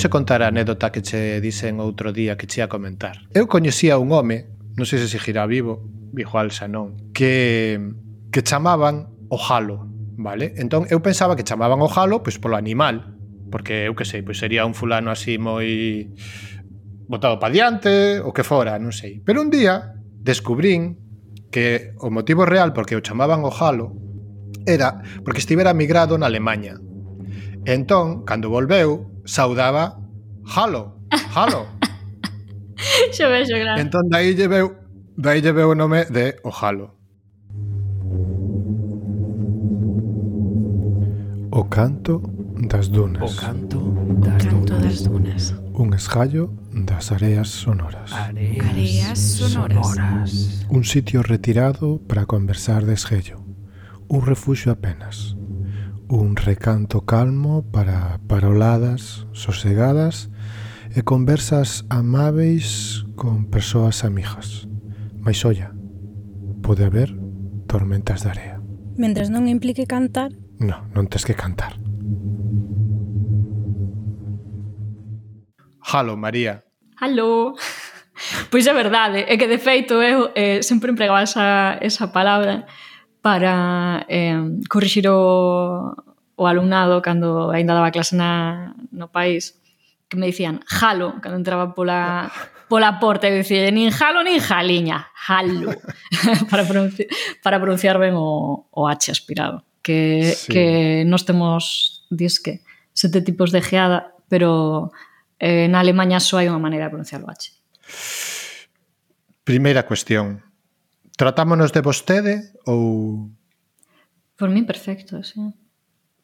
che 0.00 0.08
contar 0.08 0.40
a 0.40 0.48
anécdota 0.48 0.88
que 0.88 1.04
che 1.04 1.44
dixen 1.44 1.76
outro 1.76 2.08
día 2.08 2.40
que 2.40 2.48
che 2.48 2.64
ia 2.64 2.72
comentar. 2.72 3.28
Eu 3.36 3.44
coñecía 3.44 4.00
un 4.00 4.08
home, 4.16 4.48
non 4.80 4.88
sei 4.88 4.96
se 4.96 5.12
seguirá 5.12 5.44
vivo, 5.44 5.84
igual 6.16 6.48
xa 6.48 6.64
non, 6.64 7.12
que, 7.12 7.76
que 8.32 8.40
chamaban 8.40 9.12
o 9.28 9.36
jalo, 9.36 9.84
vale? 10.16 10.56
Entón 10.56 10.88
eu 10.88 11.04
pensaba 11.04 11.36
que 11.36 11.44
chamaban 11.44 11.84
o 11.84 11.88
jalo 11.92 12.24
pois 12.24 12.40
polo 12.40 12.56
animal, 12.56 13.12
porque 13.52 13.84
eu 13.84 13.92
que 13.92 14.08
sei, 14.08 14.24
pois 14.24 14.40
sería 14.40 14.64
un 14.64 14.72
fulano 14.72 15.12
así 15.12 15.36
moi 15.36 16.08
botado 17.04 17.36
pa 17.36 17.52
diante, 17.52 18.24
o 18.24 18.32
que 18.32 18.40
fora, 18.40 18.80
non 18.80 18.96
sei. 18.96 19.20
Pero 19.20 19.44
un 19.44 19.52
día 19.52 20.00
descubrín 20.24 20.96
que 21.52 21.92
o 22.00 22.08
motivo 22.08 22.48
real 22.48 22.72
porque 22.72 22.96
o 22.96 23.04
chamaban 23.04 23.44
o 23.44 23.52
jalo 23.52 23.92
era 24.64 25.04
porque 25.28 25.44
estivera 25.44 25.76
migrado 25.76 26.16
na 26.16 26.24
Alemanha. 26.24 26.80
E 27.68 27.76
entón, 27.76 28.24
cando 28.24 28.48
volveu, 28.48 29.19
saudaba 29.30 29.96
Halo, 30.44 30.96
Halo. 31.34 31.66
Xo 33.14 33.28
vexo, 33.30 33.54
gran. 33.54 33.78
Entón, 33.78 34.08
dai 34.10 34.34
lle 34.34 34.48
veu, 34.48 34.74
dai 35.16 35.38
lle 35.40 35.52
veu 35.52 35.70
o 35.70 35.74
nome 35.74 36.04
de 36.10 36.34
o 36.42 36.50
Halo. 36.50 36.98
O 41.52 41.62
canto 41.70 42.22
das 42.72 42.90
dunas. 42.90 43.22
O 43.22 43.30
canto 43.40 43.78
das 44.18 44.42
canto 44.42 44.74
dunas. 44.74 44.82
Das 44.82 44.98
dunas. 45.04 45.54
Un 45.74 45.94
esgallo 45.94 46.50
das 46.74 47.12
areas 47.12 47.48
sonoras. 47.48 48.12
Areas, 48.12 48.66
areas 48.66 49.18
sonoras. 49.18 49.86
sonoras. 49.86 50.66
Un 50.68 50.82
sitio 50.82 51.22
retirado 51.22 52.00
para 52.08 52.26
conversar 52.26 52.84
de 52.84 52.94
esgello. 52.94 53.38
Un 54.08 54.26
refuxio 54.26 54.72
apenas 54.72 55.36
un 56.10 56.34
recanto 56.34 57.02
calmo 57.06 57.62
para 57.70 58.18
paroladas 58.26 59.26
sosegadas 59.30 60.28
e 60.90 61.06
conversas 61.06 61.86
amáveis 61.86 63.06
con 63.14 63.46
persoas 63.46 64.02
amigas. 64.02 64.66
Mais 65.22 65.46
olla, 65.46 65.70
pode 66.66 66.82
haber 66.82 67.14
tormentas 67.70 68.26
de 68.26 68.30
area. 68.34 68.56
Mentres 68.98 69.30
non 69.30 69.46
implique 69.46 69.86
cantar... 69.86 70.34
No, 70.58 70.82
non 70.98 71.06
tes 71.06 71.22
que 71.22 71.38
cantar. 71.38 71.78
Halo, 75.86 76.18
María. 76.18 76.66
Halo. 76.98 77.54
Pois 78.52 78.66
é 78.68 78.74
verdade, 78.76 79.24
é 79.24 79.40
que 79.40 79.48
de 79.48 79.56
feito 79.56 79.96
eu 80.04 80.28
eh, 80.36 80.60
sempre 80.60 80.92
empregaba 80.92 81.24
esa, 81.24 81.80
esa 81.80 82.12
palabra 82.12 82.68
para 83.22 84.06
eh, 84.08 84.40
corrixir 84.68 85.08
o, 85.08 85.94
o 86.36 86.46
alumnado 86.46 87.02
cando 87.02 87.50
aínda 87.50 87.74
daba 87.74 87.92
clase 87.92 88.16
na, 88.16 88.74
no 88.90 89.12
país 89.12 89.60
que 90.08 90.16
me 90.16 90.26
dicían 90.26 90.60
jalo 90.66 91.20
cando 91.20 91.36
entraba 91.36 91.74
pola 91.74 92.32
pola 92.68 92.98
porta 92.98 93.28
e 93.28 93.44
dicía 93.44 93.68
nin 93.70 93.92
jalo 93.92 94.24
nin 94.24 94.40
jaliña 94.40 95.12
jalo 95.14 95.76
para, 96.50 96.64
pronunciar, 96.64 97.08
para 97.44 97.60
pronunciar 97.60 97.96
ben 98.00 98.16
o, 98.16 98.66
o 98.70 98.88
H 98.88 99.12
aspirado 99.12 99.64
que, 99.82 100.32
sí. 100.36 100.52
que 100.52 100.64
nos 101.04 101.24
temos 101.28 102.04
disque 102.08 102.64
sete 102.92 103.20
tipos 103.20 103.52
de 103.52 103.60
geada 103.60 104.16
pero 104.30 104.92
eh, 105.40 105.68
na 105.68 105.80
Alemanha 105.80 106.20
só 106.20 106.38
hai 106.38 106.46
unha 106.46 106.60
maneira 106.60 106.86
de 106.86 106.94
pronunciar 106.94 107.24
o 107.24 107.28
H. 107.32 107.52
Primeira 109.42 109.82
cuestión 109.88 110.44
tratámonos 111.20 111.76
de 111.76 111.84
vostede 111.84 112.56
ou... 112.64 113.28
Por 114.40 114.48
mí 114.48 114.64
perfecto, 114.64 115.20
sí. 115.20 115.36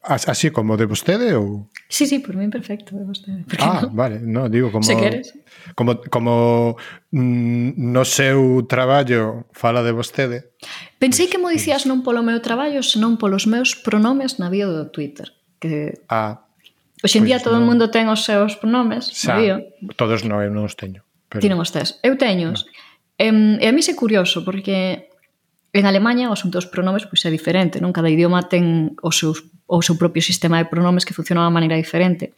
Así 0.00 0.48
como 0.48 0.80
de 0.80 0.88
vostede 0.88 1.36
ou... 1.36 1.68
Sí, 1.92 2.08
sí, 2.08 2.24
por 2.24 2.32
mí 2.32 2.48
perfecto 2.48 2.96
de 2.96 3.04
vostede. 3.04 3.44
Ah, 3.60 3.84
no? 3.84 3.90
vale, 3.92 4.24
no, 4.24 4.48
digo 4.48 4.72
como... 4.72 4.88
Se 4.88 4.96
queres. 4.96 5.36
Como, 5.74 6.00
como 6.08 6.80
mm, 7.12 7.76
no 7.76 8.08
seu 8.08 8.64
traballo 8.64 9.44
fala 9.52 9.84
de 9.84 9.92
vostede. 9.92 10.56
Pensei 10.96 11.28
pues, 11.28 11.36
que 11.36 11.42
mo 11.44 11.52
dicías 11.52 11.84
non 11.84 12.00
polo 12.00 12.24
meu 12.24 12.40
traballo, 12.40 12.80
senón 12.80 13.20
polos 13.20 13.44
meus 13.44 13.76
pronomes 13.76 14.40
na 14.40 14.48
bio 14.48 14.72
do 14.72 14.88
Twitter. 14.88 15.28
Que... 15.60 16.00
Ah, 16.08 16.48
Hoxe 17.04 17.20
en 17.20 17.28
día 17.28 17.36
todo 17.36 17.60
o 17.60 17.62
no... 17.62 17.68
mundo 17.68 17.92
ten 17.92 18.08
os 18.08 18.24
seus 18.24 18.56
pronomes, 18.56 19.12
xa, 19.12 19.36
bio. 19.36 19.60
Todos 20.00 20.24
non, 20.24 20.40
eu 20.40 20.48
non 20.48 20.64
os 20.64 20.72
teño. 20.72 21.04
Pero... 21.28 21.44
Ti 21.44 21.52
non 21.52 21.60
os 21.60 21.68
tes. 21.68 22.00
Eu 22.00 22.16
teños. 22.16 22.64
No. 22.64 22.85
E, 23.16 23.28
e 23.32 23.66
a 23.66 23.72
mí 23.72 23.80
é 23.80 23.94
curioso, 23.96 24.44
porque 24.44 25.08
en 25.72 25.84
Alemanha 25.84 26.28
o 26.28 26.36
asunto 26.36 26.56
dos 26.56 26.68
pronomes 26.68 27.04
pois 27.08 27.24
é 27.24 27.30
diferente, 27.32 27.80
non? 27.80 27.92
Cada 27.92 28.12
idioma 28.12 28.44
ten 28.48 28.96
o 29.00 29.12
seu, 29.12 29.36
o 29.68 29.80
seu 29.80 29.96
propio 29.96 30.24
sistema 30.24 30.60
de 30.60 30.68
pronomes 30.68 31.04
que 31.04 31.16
funciona 31.16 31.44
de 31.44 31.52
maneira 31.52 31.76
diferente. 31.76 32.36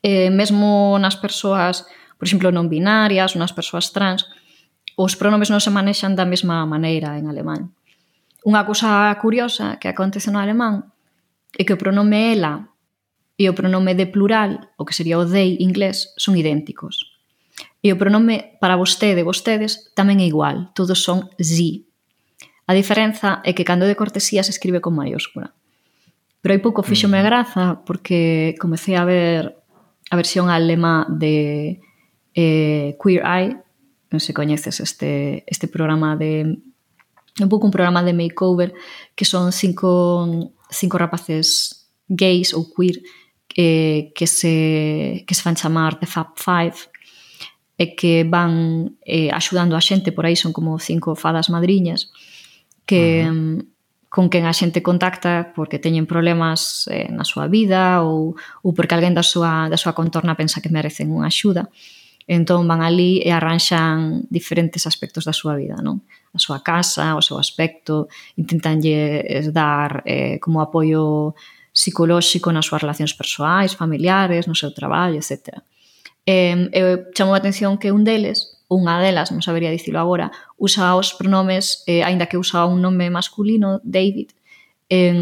E 0.00 0.32
mesmo 0.32 0.96
nas 1.00 1.16
persoas, 1.16 1.88
por 2.16 2.24
exemplo, 2.24 2.52
non 2.52 2.68
binarias, 2.68 3.36
nas 3.36 3.52
persoas 3.52 3.92
trans, 3.92 4.28
os 4.96 5.16
pronomes 5.16 5.52
non 5.52 5.60
se 5.60 5.72
manexan 5.72 6.16
da 6.16 6.24
mesma 6.24 6.64
maneira 6.64 7.16
en 7.16 7.28
alemán. 7.28 7.72
Unha 8.44 8.64
cousa 8.64 9.12
curiosa 9.20 9.76
que 9.76 9.92
acontece 9.92 10.32
no 10.32 10.40
alemán 10.40 10.88
é 11.56 11.64
que 11.64 11.76
o 11.76 11.80
pronome 11.80 12.32
ela 12.32 12.72
e 13.36 13.48
o 13.48 13.56
pronome 13.56 13.92
de 13.94 14.08
plural, 14.08 14.72
o 14.76 14.84
que 14.88 14.96
sería 14.96 15.20
o 15.20 15.24
they 15.24 15.60
inglés, 15.60 16.12
son 16.16 16.36
idénticos. 16.36 17.17
E 17.78 17.94
o 17.94 17.98
pronome 17.98 18.58
para 18.58 18.74
vostede 18.74 19.22
e 19.22 19.28
vostedes 19.28 19.94
tamén 19.94 20.18
é 20.18 20.26
igual, 20.26 20.74
todos 20.74 20.98
son 20.98 21.30
zi. 21.38 21.86
A 22.66 22.74
diferenza 22.74 23.40
é 23.46 23.54
que 23.54 23.62
cando 23.62 23.86
é 23.86 23.90
de 23.90 23.98
cortesía 23.98 24.42
se 24.42 24.50
escribe 24.50 24.82
con 24.82 24.98
maiúscula. 24.98 25.54
Pero 26.42 26.52
hai 26.54 26.60
pouco 26.62 26.86
fíxome 26.86 27.18
a 27.18 27.26
graza 27.26 27.82
porque 27.86 28.58
comecei 28.58 28.98
a 28.98 29.06
ver 29.06 29.54
a 30.10 30.14
versión 30.18 30.50
alemá 30.50 31.06
de 31.06 31.78
eh, 32.34 32.98
Queer 32.98 33.22
Eye, 33.22 33.54
non 34.08 34.20
se 34.24 34.32
coñeces 34.32 34.80
este, 34.80 35.44
este 35.46 35.68
programa 35.68 36.16
de 36.16 36.58
un 37.38 37.48
pouco 37.48 37.68
un 37.68 37.74
programa 37.74 38.02
de 38.02 38.16
makeover 38.16 38.72
que 39.14 39.24
son 39.24 39.52
cinco, 39.52 40.50
cinco 40.70 40.96
rapaces 40.98 41.88
gays 42.08 42.56
ou 42.56 42.72
queer 42.72 42.98
eh, 43.54 44.12
que 44.16 44.26
se, 44.26 45.24
que 45.26 45.34
se 45.34 45.42
fan 45.42 45.56
chamar 45.56 46.00
The 46.00 46.08
Fab 46.08 46.34
Five 46.36 46.88
e 47.78 47.94
que 47.94 48.26
van 48.26 48.98
eh, 49.06 49.30
axudando 49.30 49.78
a 49.78 49.80
xente, 49.80 50.10
por 50.10 50.26
aí 50.26 50.34
son 50.34 50.50
como 50.50 50.82
cinco 50.82 51.14
fadas 51.14 51.46
madriñas, 51.46 52.10
que 52.82 53.22
uh 53.22 53.30
-huh. 53.30 53.32
Mm, 53.32 53.78
con 54.08 54.32
quen 54.32 54.48
a 54.48 54.56
xente 54.56 54.80
contacta 54.80 55.52
porque 55.52 55.78
teñen 55.78 56.08
problemas 56.08 56.88
eh, 56.88 57.12
na 57.12 57.28
súa 57.28 57.46
vida 57.46 58.00
ou, 58.00 58.34
ou 58.64 58.70
porque 58.72 58.96
alguén 58.96 59.12
da 59.12 59.22
súa, 59.22 59.68
da 59.68 59.76
súa 59.76 59.92
contorna 59.92 60.32
pensa 60.32 60.64
que 60.64 60.72
merecen 60.72 61.12
unha 61.12 61.28
axuda. 61.28 61.68
Entón 62.28 62.68
van 62.68 62.80
ali 62.84 63.20
e 63.24 63.32
arranxan 63.32 64.24
diferentes 64.28 64.84
aspectos 64.88 65.24
da 65.28 65.36
súa 65.36 65.56
vida, 65.56 65.80
non? 65.84 66.04
A 66.32 66.40
súa 66.40 66.60
casa, 66.64 67.16
o 67.16 67.22
seu 67.24 67.36
aspecto, 67.36 68.08
intentanlle 68.40 69.22
eh, 69.24 69.44
dar 69.52 70.02
eh, 70.08 70.40
como 70.40 70.64
apoio 70.64 71.36
psicolóxico 71.72 72.48
nas 72.48 72.64
súas 72.64 72.80
relacións 72.80 73.12
persoais, 73.12 73.76
familiares, 73.76 74.48
no 74.48 74.56
seu 74.56 74.72
traballo, 74.72 75.20
etcétera. 75.20 75.60
Eh, 76.28 76.68
eu 76.76 77.08
chamou 77.16 77.32
a 77.32 77.40
atención 77.40 77.80
que 77.80 77.88
un 77.88 78.04
deles, 78.04 78.60
unha 78.68 79.00
delas, 79.00 79.32
non 79.32 79.40
sabería 79.40 79.72
dicilo 79.72 79.96
agora, 79.96 80.28
usa 80.60 80.92
os 80.92 81.16
pronomes, 81.16 81.80
eh, 81.88 82.04
aínda 82.04 82.28
que 82.28 82.36
usa 82.36 82.68
un 82.68 82.84
nome 82.84 83.08
masculino, 83.08 83.80
David, 83.80 84.36
eh, 84.92 85.16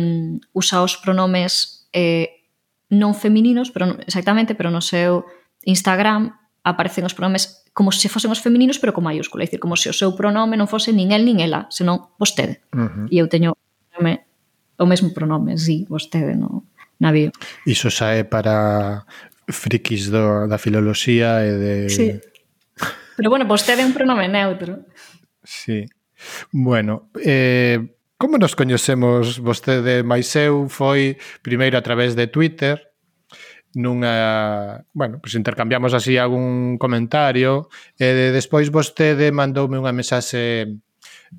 usa 0.51 0.83
os 0.83 0.99
pronomes 0.99 1.87
eh, 1.95 2.43
non 2.91 3.15
femininos, 3.15 3.71
pero 3.71 3.95
exactamente, 4.03 4.59
pero 4.59 4.75
no 4.75 4.83
seu 4.83 5.23
Instagram 5.63 6.35
aparecen 6.67 7.07
os 7.07 7.15
pronomes 7.15 7.63
como 7.71 7.95
se 7.95 8.11
fosen 8.11 8.35
os 8.35 8.43
femininos, 8.43 8.83
pero 8.83 8.91
con 8.91 9.07
maiúscula, 9.07 9.45
é 9.45 9.47
dicir, 9.47 9.63
como 9.63 9.79
se 9.79 9.87
o 9.87 9.95
seu 9.95 10.11
pronome 10.19 10.59
non 10.59 10.67
fose 10.67 10.91
nin 10.91 11.15
el 11.15 11.23
nin 11.23 11.39
ela, 11.39 11.71
senón 11.71 12.11
vostede. 12.19 12.67
Uh 12.75 12.91
-huh. 12.91 13.07
E 13.15 13.23
eu 13.23 13.31
teño 13.31 13.55
o 13.55 14.87
mesmo 14.91 15.15
pronome, 15.15 15.55
si, 15.55 15.65
sí, 15.65 15.77
vostede, 15.87 16.35
no 16.35 16.67
na 16.99 17.13
bio. 17.13 17.31
Iso 17.63 17.93
xa 17.95 18.17
é 18.17 18.25
para 18.25 19.07
frikis 19.49 20.11
do, 20.11 20.47
da 20.51 20.59
filoloxía 20.59 21.47
e 21.47 21.53
de... 21.53 21.75
Sí. 21.91 22.09
Pero 23.17 23.31
bueno, 23.31 23.49
pois 23.49 23.63
vostede 23.63 23.83
é 23.83 23.89
un 23.89 23.95
pronome 23.95 24.29
neutro. 24.29 24.85
Sí. 25.43 25.87
Bueno, 26.53 27.11
eh, 27.23 27.97
como 28.19 28.39
nos 28.39 28.57
coñecemos 28.57 29.41
vostede 29.41 30.03
máis 30.03 30.33
eu 30.37 30.69
foi 30.73 31.21
primeiro 31.45 31.77
a 31.79 31.85
través 31.85 32.17
de 32.17 32.27
Twitter, 32.27 32.93
nunha, 33.77 34.85
bueno, 34.97 35.21
pues 35.21 35.37
intercambiamos 35.37 35.93
así 35.93 36.17
algún 36.17 36.81
comentario 36.81 37.69
e 38.01 38.33
despois 38.33 38.73
vostede 38.73 39.29
mandoume 39.37 39.77
unha 39.77 39.93
mensaxe 39.93 40.81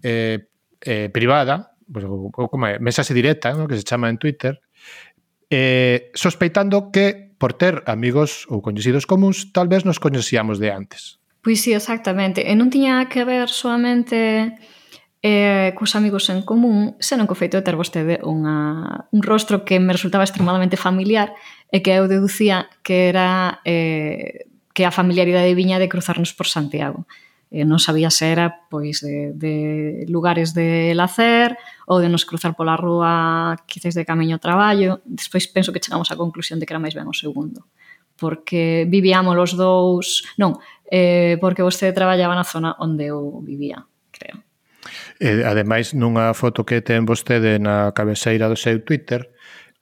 eh, 0.06 0.38
eh, 0.86 1.10
privada, 1.10 1.74
pues, 1.90 2.06
ou, 2.06 2.30
ou 2.30 2.46
como 2.46 2.70
é, 2.70 2.78
mensaxe 2.78 3.18
directa, 3.18 3.58
no? 3.58 3.66
que 3.66 3.76
se 3.76 3.84
chama 3.84 4.14
en 4.14 4.22
Twitter, 4.22 4.62
eh, 5.50 6.14
sospeitando 6.14 6.94
que 6.94 7.27
por 7.38 7.54
ter 7.54 7.86
amigos 7.86 8.46
ou 8.50 8.62
coñecidos 8.62 9.06
comuns, 9.06 9.54
tal 9.54 9.70
vez 9.70 9.86
nos 9.86 10.02
coñecíamos 10.02 10.58
de 10.58 10.74
antes. 10.74 11.22
Pois 11.46 11.62
sí, 11.62 11.72
exactamente. 11.72 12.44
E 12.44 12.54
non 12.58 12.74
tiña 12.74 13.08
que 13.08 13.24
ver 13.24 13.48
solamente 13.48 14.58
eh, 15.22 15.74
cos 15.78 15.96
amigos 15.96 16.30
en 16.30 16.42
común, 16.42 16.98
senón 17.00 17.30
co 17.30 17.40
feito 17.40 17.58
de 17.58 17.66
ter 17.66 17.78
vostede 17.78 18.20
unha, 18.26 19.08
un 19.14 19.22
rostro 19.22 19.64
que 19.64 19.80
me 19.80 19.94
resultaba 19.94 20.26
extremadamente 20.26 20.76
familiar 20.76 21.34
e 21.72 21.80
que 21.80 21.94
eu 21.94 22.10
deducía 22.10 22.70
que 22.82 23.10
era 23.10 23.62
eh, 23.64 24.50
que 24.74 24.86
a 24.86 24.94
familiaridade 24.94 25.58
viña 25.58 25.82
de 25.82 25.90
cruzarnos 25.90 26.34
por 26.38 26.46
Santiago 26.46 27.10
eh, 27.52 27.64
non 27.64 27.80
sabía 27.80 28.12
se 28.12 28.32
era 28.32 28.68
pois 28.68 29.00
de, 29.00 29.32
de 29.36 30.06
lugares 30.08 30.52
de 30.52 30.92
lacer 30.96 31.56
ou 31.88 32.00
de 32.04 32.12
nos 32.12 32.28
cruzar 32.28 32.56
pola 32.56 32.76
rúa 32.76 33.56
quizás 33.68 33.96
de 33.96 34.08
camiño 34.08 34.38
ao 34.38 34.44
traballo. 34.44 35.04
Despois 35.08 35.48
penso 35.48 35.72
que 35.72 35.84
chegamos 35.84 36.12
á 36.12 36.16
conclusión 36.16 36.60
de 36.60 36.66
que 36.68 36.74
era 36.76 36.84
máis 36.84 36.96
ben 36.96 37.08
o 37.08 37.16
segundo 37.16 37.68
porque 38.18 38.86
vivíamos 38.90 39.38
os 39.38 39.54
dous... 39.56 40.26
Non, 40.42 40.58
eh, 40.90 41.38
porque 41.40 41.64
vostede 41.64 41.94
traballaba 41.94 42.34
na 42.34 42.44
zona 42.44 42.74
onde 42.82 43.14
eu 43.14 43.40
vivía, 43.46 43.86
creo. 44.10 44.42
E, 45.22 45.46
ademais, 45.46 45.94
nunha 45.94 46.34
foto 46.34 46.66
que 46.66 46.82
ten 46.82 47.06
vostede 47.06 47.62
na 47.62 47.94
cabeceira 47.94 48.50
do 48.50 48.58
seu 48.58 48.82
Twitter, 48.82 49.30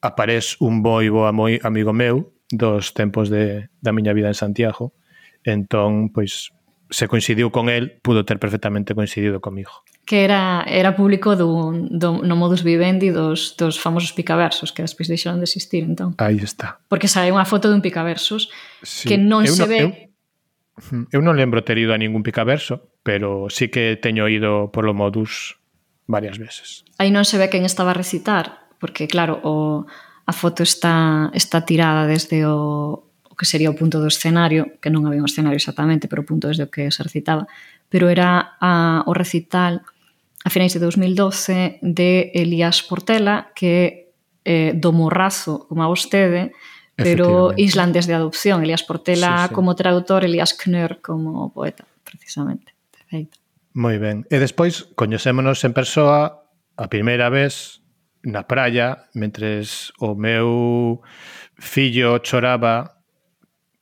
aparece 0.03 0.59
un 0.59 0.83
boi 0.83 1.09
boa 1.09 1.31
moi 1.31 1.57
amigo 1.63 1.95
meu 1.95 2.35
dos 2.51 2.93
tempos 2.93 3.31
de, 3.31 3.71
da 3.81 3.95
miña 3.95 4.13
vida 4.13 4.29
en 4.29 4.37
Santiago. 4.37 4.93
Entón, 5.41 6.11
pois, 6.11 6.51
se 6.89 7.07
coincidiu 7.07 7.51
con 7.51 7.69
el, 7.69 7.97
pudo 8.01 8.25
ter 8.25 8.39
perfectamente 8.39 8.93
coincidido 8.93 9.41
comigo. 9.41 9.71
Que 10.05 10.23
era, 10.23 10.63
era 10.67 10.95
público 10.95 11.35
do, 11.35 11.73
do, 11.73 12.21
no 12.21 12.35
modus 12.35 12.61
vivendi 12.61 13.09
dos, 13.09 13.57
dos 13.57 13.79
famosos 13.79 14.13
picaversos, 14.13 14.71
que 14.71 14.85
despois 14.85 15.09
deixaron 15.09 15.41
de 15.41 15.49
existir, 15.49 15.83
entón. 15.83 16.13
Aí 16.17 16.37
está. 16.37 16.79
Porque 16.87 17.09
sae 17.09 17.33
unha 17.33 17.45
foto 17.45 17.73
dun 17.73 17.81
picaversos 17.81 18.53
sí. 18.85 19.09
que 19.09 19.17
non 19.17 19.41
eu 19.45 19.55
se 19.57 19.65
no, 19.65 19.69
ve... 19.69 19.79
Eu, 19.81 21.09
eu 21.09 21.21
non 21.25 21.33
lembro 21.33 21.65
ter 21.65 21.81
ido 21.81 21.95
a 21.95 21.97
ningún 21.97 22.21
picaverso, 22.21 22.85
pero 23.01 23.49
sí 23.49 23.73
que 23.73 23.97
teño 23.97 24.29
ido 24.29 24.69
polo 24.69 24.93
modus 24.93 25.57
varias 26.05 26.37
veces. 26.37 26.85
Aí 27.01 27.09
non 27.09 27.25
se 27.25 27.41
ve 27.41 27.49
quen 27.49 27.65
estaba 27.65 27.93
a 27.93 27.97
recitar, 27.97 28.69
porque 28.77 29.09
claro, 29.09 29.41
o, 29.41 29.89
a 30.25 30.33
foto 30.33 30.61
está, 30.61 31.31
está 31.33 31.65
tirada 31.65 32.05
desde 32.05 32.45
o, 32.45 33.04
o 33.35 33.37
que 33.37 33.43
sería 33.43 33.67
o 33.67 33.75
punto 33.75 33.99
do 33.99 34.07
escenario, 34.07 34.79
que 34.79 34.87
non 34.87 35.03
había 35.03 35.19
un 35.19 35.27
escenario 35.27 35.59
exactamente, 35.59 36.07
pero 36.07 36.23
o 36.23 36.27
punto 36.27 36.47
desde 36.47 36.63
o 36.63 36.71
que 36.71 36.87
se 36.87 37.03
recitaba, 37.03 37.51
pero 37.91 38.07
era 38.07 38.55
a, 38.63 39.03
o 39.03 39.11
recital 39.11 39.83
a 40.47 40.49
finais 40.49 40.71
de 40.71 40.79
2012 40.79 41.83
de 41.83 42.31
Elías 42.31 42.79
Portela, 42.79 43.51
que 43.51 44.07
é 44.47 44.71
eh, 44.71 44.71
do 44.71 44.95
morrazo, 44.95 45.67
como 45.67 45.83
a 45.83 45.91
vostede, 45.91 46.55
pero 46.95 47.51
islandés 47.59 48.07
de 48.07 48.15
adopción, 48.15 48.63
Elías 48.63 48.87
Portela 48.87 49.43
sí, 49.43 49.47
sí. 49.49 49.53
como 49.53 49.75
traductor, 49.75 50.23
Elías 50.23 50.55
Knör 50.55 51.03
como 51.03 51.51
poeta, 51.51 51.83
precisamente. 52.07 52.71
Perfecto. 52.87 53.43
Moi 53.75 53.99
ben. 53.99 54.23
E 54.31 54.39
despois 54.39 54.87
coñecémonos 54.95 55.59
en 55.67 55.75
persoa 55.75 56.47
a 56.79 56.87
primeira 56.87 57.27
vez 57.27 57.83
na 58.23 58.47
praia, 58.47 59.11
mentres 59.11 59.91
o 59.99 60.15
meu 60.15 61.03
fillo 61.59 62.23
choraba 62.23 62.94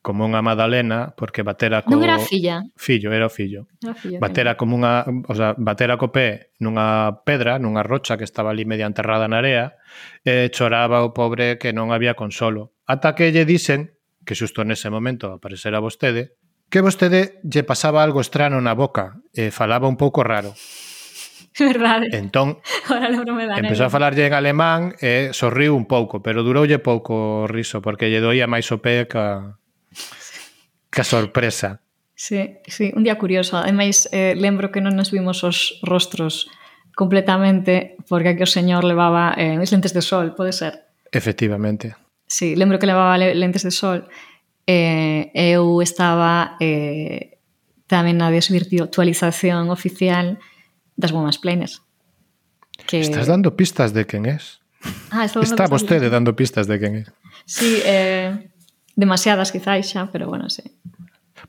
como 0.03 0.27
unha 0.27 0.43
Madalena, 0.43 1.15
porque 1.15 1.47
batera 1.47 1.79
co... 1.81 1.95
Non 1.95 2.03
era 2.03 2.19
filla. 2.19 2.59
Fillo, 2.75 3.15
era 3.15 3.25
o 3.25 3.33
fillo. 3.33 3.71
Era 3.79 3.95
fillo 3.95 4.19
batera 4.19 4.59
como 4.59 4.75
unha, 4.75 5.07
o 5.07 5.33
sea, 5.33 5.55
batera 5.55 5.95
co 5.95 6.11
pé 6.11 6.51
nunha 6.59 7.23
pedra, 7.23 7.55
nunha 7.55 7.87
rocha 7.87 8.19
que 8.19 8.27
estaba 8.27 8.51
ali 8.51 8.67
media 8.67 8.83
enterrada 8.83 9.31
na 9.31 9.39
area, 9.39 9.79
e 10.27 10.51
choraba 10.51 11.07
o 11.07 11.15
pobre 11.15 11.55
que 11.55 11.71
non 11.71 11.95
había 11.95 12.19
consolo. 12.19 12.75
Ata 12.83 13.15
que 13.15 13.31
lle 13.31 13.47
dicen, 13.47 13.95
que 14.27 14.35
xusto 14.35 14.67
nese 14.67 14.91
momento 14.91 15.31
aparecera 15.31 15.79
vostede, 15.79 16.35
que 16.67 16.83
vostede 16.83 17.39
lle 17.47 17.63
pasaba 17.63 18.03
algo 18.03 18.19
estrano 18.19 18.59
na 18.59 18.75
boca, 18.75 19.23
e 19.31 19.55
falaba 19.55 19.87
un 19.87 19.95
pouco 19.95 20.19
raro. 20.19 20.51
Verdade. 21.55 22.11
Entón, 22.11 22.59
Ahora 22.91 23.07
me 23.31 23.47
da 23.47 23.55
empezou 23.55 23.87
a 23.87 23.93
falarlle 23.93 24.27
en 24.27 24.35
alemán 24.35 24.99
e 24.99 25.31
sorriu 25.31 25.79
un 25.79 25.87
pouco, 25.87 26.19
pero 26.19 26.43
duroulle 26.43 26.83
pouco 26.83 27.45
o 27.45 27.47
riso, 27.47 27.79
porque 27.79 28.11
lle 28.11 28.19
doía 28.19 28.51
máis 28.51 28.67
o 28.73 28.83
pé 28.83 29.07
ca, 29.07 29.62
Ca 30.93 31.03
sorpresa. 31.03 31.81
Sí, 32.13 32.57
sí, 32.67 32.93
un 32.95 33.03
día 33.03 33.17
curioso. 33.17 33.57
Ademais, 33.57 34.07
eh, 34.13 34.37
lembro 34.37 34.69
que 34.69 34.77
non 34.77 34.93
nos 34.93 35.09
vimos 35.09 35.41
os 35.41 35.81
rostros 35.81 36.53
completamente 36.93 37.97
porque 38.05 38.37
aquí 38.37 38.45
o 38.45 38.49
señor 38.49 38.85
levaba 38.85 39.33
eh, 39.33 39.57
lentes 39.57 39.97
de 39.97 40.05
sol, 40.05 40.37
pode 40.37 40.53
ser? 40.53 40.85
Efectivamente. 41.09 41.97
Sí, 42.29 42.53
lembro 42.53 42.77
que 42.77 42.85
levaba 42.85 43.17
lentes 43.17 43.65
de 43.65 43.73
sol. 43.73 44.05
Eh, 44.69 45.33
eu 45.33 45.81
estaba 45.81 46.61
eh, 46.61 47.41
tamén 47.89 48.21
na 48.21 48.29
desvirtualización 48.29 49.73
oficial 49.73 50.37
das 50.93 51.09
bombas 51.09 51.41
planes. 51.41 51.81
Que... 52.85 53.01
Estás 53.01 53.25
dando 53.25 53.57
pistas 53.57 53.97
de 53.97 54.05
quen 54.05 54.29
es. 54.29 54.61
Ah, 55.09 55.25
Está 55.25 55.65
vostede 55.65 56.13
dando 56.13 56.37
pistas 56.37 56.69
de 56.69 56.77
quen 56.77 56.93
é. 57.01 57.03
Sí, 57.49 57.81
eh, 57.81 58.52
Demasiadas, 58.95 59.51
quizáis 59.51 59.89
xa, 59.89 60.09
pero 60.13 60.29
bueno, 60.29 60.49
sí. 60.49 60.63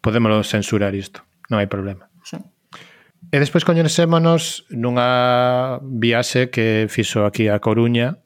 Podémoslo 0.00 0.44
censurar 0.44 0.96
isto, 0.96 1.24
non 1.52 1.60
hai 1.60 1.68
problema. 1.68 2.08
Sí. 2.24 2.40
E 3.32 3.36
despois 3.40 3.64
coñecémonos 3.64 4.68
nunha 4.72 5.80
viaxe 5.82 6.52
que 6.52 6.86
fixo 6.88 7.24
aquí 7.24 7.48
a 7.48 7.60
Coruña, 7.60 8.20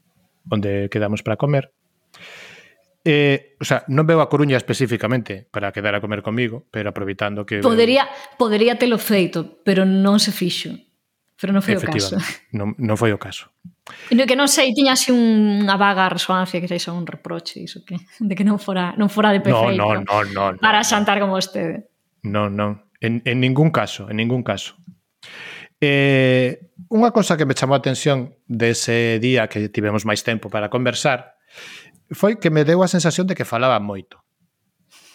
onde 0.51 0.91
quedamos 0.91 1.23
para 1.23 1.39
comer. 1.39 1.73
Eh, 3.09 3.57
o 3.57 3.65
sea, 3.65 3.89
non 3.89 4.05
veo 4.05 4.21
a 4.21 4.29
Coruña 4.29 4.59
especificamente 4.59 5.49
para 5.49 5.73
quedar 5.73 5.97
a 5.97 6.03
comer 6.03 6.21
comigo, 6.21 6.67
pero 6.69 6.91
aproveitando 6.91 7.47
que... 7.47 7.63
Podería, 7.65 8.05
veo... 8.05 8.37
podería 8.37 8.77
telo 8.77 8.99
feito, 9.01 9.63
pero 9.65 9.89
non 9.89 10.21
se 10.21 10.35
fixo. 10.35 10.77
Pero 11.39 11.55
non 11.55 11.63
foi 11.63 11.79
o 11.79 11.83
caso. 11.83 12.19
Non, 12.51 12.75
non 12.77 12.99
foi 12.99 13.15
o 13.15 13.19
caso. 13.23 13.55
No 14.13 14.25
que 14.25 14.37
non 14.37 14.49
sei, 14.49 14.73
tiña 14.77 14.97
así 14.97 15.13
unha 15.13 15.77
vaga 15.81 16.09
resonancia 16.09 16.61
que 16.61 16.69
sei 16.69 16.81
un 16.93 17.09
reproche 17.09 17.61
iso 17.61 17.85
que, 17.85 17.97
de 18.01 18.35
que 18.37 18.45
non 18.45 18.61
fora, 18.61 18.93
non 18.97 19.09
fora 19.09 19.33
de 19.33 19.41
perfeito 19.41 19.81
no, 19.81 20.01
no, 20.01 20.25
no, 20.29 20.57
no, 20.57 20.61
para 20.61 20.85
xantar 20.85 21.21
como 21.21 21.37
vostede. 21.37 21.89
Non, 22.25 22.53
non, 22.53 22.89
en, 23.01 23.21
en 23.25 23.37
ningún 23.41 23.73
caso, 23.73 24.09
en 24.09 24.17
ningún 24.21 24.45
caso. 24.45 24.77
Eh, 25.81 26.73
unha 26.91 27.15
cosa 27.15 27.39
que 27.39 27.47
me 27.47 27.55
chamou 27.55 27.79
a 27.79 27.81
atención 27.81 28.35
dese 28.49 29.23
día 29.23 29.47
que 29.47 29.71
tivemos 29.71 30.03
máis 30.03 30.27
tempo 30.27 30.51
para 30.51 30.73
conversar 30.73 31.39
foi 32.11 32.41
que 32.41 32.51
me 32.51 32.65
deu 32.65 32.81
a 32.83 32.91
sensación 32.91 33.29
de 33.29 33.37
que 33.37 33.47
falaba 33.47 33.79
moito. 33.79 34.25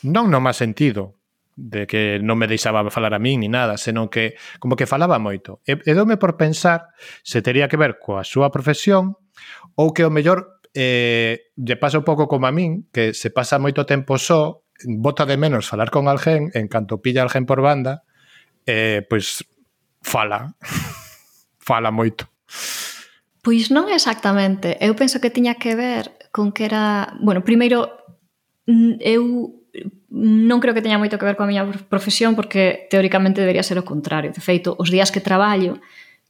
Non 0.06 0.30
no 0.30 0.40
má 0.40 0.54
sentido 0.54 1.23
de 1.56 1.86
que 1.86 2.20
non 2.20 2.38
me 2.38 2.50
deixaba 2.50 2.82
falar 2.90 3.14
a 3.14 3.22
min 3.22 3.46
ni 3.46 3.50
nada, 3.50 3.78
senón 3.78 4.10
que 4.10 4.36
como 4.58 4.76
que 4.76 4.90
falaba 4.90 5.22
moito. 5.22 5.62
E, 5.66 5.78
e 5.78 5.92
dome 5.94 6.18
por 6.18 6.38
pensar 6.38 6.94
se 7.22 7.42
tería 7.46 7.70
que 7.70 7.78
ver 7.78 8.02
coa 8.02 8.26
súa 8.26 8.50
profesión 8.50 9.18
ou 9.78 9.94
que 9.94 10.06
o 10.06 10.14
mellor 10.14 10.62
eh, 10.74 11.54
lle 11.54 11.78
pasa 11.78 12.02
un 12.02 12.06
pouco 12.06 12.26
como 12.26 12.50
a 12.50 12.54
min, 12.54 12.90
que 12.90 13.14
se 13.14 13.30
pasa 13.30 13.62
moito 13.62 13.86
tempo 13.86 14.18
só, 14.18 14.66
bota 14.86 15.26
de 15.26 15.38
menos 15.38 15.70
falar 15.70 15.94
con 15.94 16.10
alguén, 16.10 16.50
en 16.58 16.68
canto 16.68 17.02
pilla 17.02 17.22
alguén 17.22 17.46
por 17.46 17.62
banda, 17.62 18.04
eh, 18.66 19.06
pois 19.06 19.46
fala, 20.02 20.58
fala 21.62 21.94
moito. 21.94 22.30
Pois 23.44 23.70
non 23.70 23.92
exactamente. 23.92 24.80
Eu 24.80 24.96
penso 24.96 25.20
que 25.20 25.30
tiña 25.30 25.60
que 25.60 25.76
ver 25.76 26.16
con 26.32 26.56
que 26.56 26.64
era... 26.64 27.12
Bueno, 27.20 27.44
primeiro, 27.44 27.92
eu 29.04 29.63
non 30.14 30.62
creo 30.62 30.78
que 30.78 30.86
teña 30.86 31.02
moito 31.02 31.18
que 31.18 31.26
ver 31.26 31.34
coa 31.34 31.50
miña 31.50 31.66
profesión 31.90 32.38
porque 32.38 32.86
teóricamente 32.94 33.42
debería 33.42 33.66
ser 33.66 33.82
o 33.82 33.88
contrario. 33.88 34.30
De 34.30 34.42
feito, 34.42 34.78
os 34.78 34.94
días 34.94 35.10
que 35.10 35.24
traballo 35.24 35.82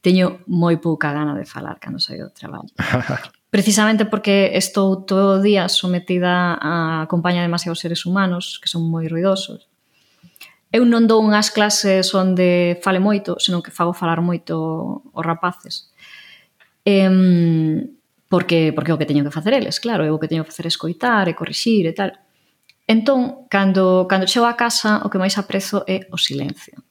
teño 0.04 0.44
moi 0.48 0.76
pouca 0.76 1.12
gana 1.16 1.32
de 1.32 1.48
falar 1.48 1.80
cando 1.80 2.00
saio 2.00 2.28
do 2.28 2.32
traballo. 2.32 2.68
Precisamente 3.54 4.04
porque 4.04 4.52
estou 4.52 5.04
todo 5.04 5.38
o 5.38 5.42
día 5.44 5.68
sometida 5.68 6.56
a 6.60 7.06
compañía 7.08 7.40
de 7.40 7.48
demasiados 7.48 7.80
seres 7.80 8.04
humanos 8.04 8.60
que 8.60 8.68
son 8.68 8.84
moi 8.88 9.08
ruidosos. 9.08 9.68
Eu 10.72 10.84
non 10.88 11.08
dou 11.08 11.20
unhas 11.22 11.52
clases 11.52 12.12
onde 12.16 12.80
fale 12.84 13.00
moito, 13.00 13.36
senón 13.40 13.64
que 13.64 13.72
fago 13.72 13.92
falar 13.92 14.20
moito 14.20 15.04
os 15.08 15.24
rapaces. 15.24 15.92
Em, 16.84 17.94
porque, 18.28 18.74
porque 18.74 18.92
o 18.92 18.98
que 18.98 19.06
teño 19.06 19.24
que 19.24 19.32
facer 19.32 19.54
eles, 19.54 19.78
claro, 19.78 20.04
eu 20.04 20.16
o 20.16 20.20
que 20.20 20.28
teño 20.28 20.44
que 20.44 20.50
facer 20.52 20.66
é 20.66 20.72
escoitar 20.72 21.28
e 21.28 21.38
corrixir 21.38 21.86
e 21.86 21.94
tal 21.94 22.23
Entón, 22.86 23.48
cando, 23.48 24.06
cando 24.08 24.28
chego 24.28 24.44
a 24.44 24.56
casa, 24.60 25.00
o 25.04 25.08
que 25.08 25.16
máis 25.16 25.40
aprezo 25.40 25.88
é 25.88 26.04
o 26.12 26.20
silencio. 26.20 26.84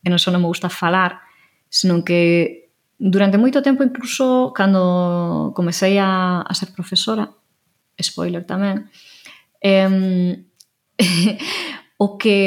E 0.00 0.06
non 0.06 0.22
só 0.22 0.30
non 0.30 0.42
me 0.42 0.50
gusta 0.50 0.70
falar, 0.70 1.26
senón 1.66 2.06
que 2.06 2.70
durante 3.00 3.40
moito 3.40 3.58
tempo, 3.58 3.82
incluso 3.82 4.54
cando 4.54 5.50
comecei 5.56 5.98
a, 5.98 6.46
a 6.46 6.52
ser 6.54 6.70
profesora, 6.70 7.26
spoiler 7.98 8.46
tamén, 8.46 8.86
eh, 9.58 10.38
o 11.98 12.14
que 12.14 12.38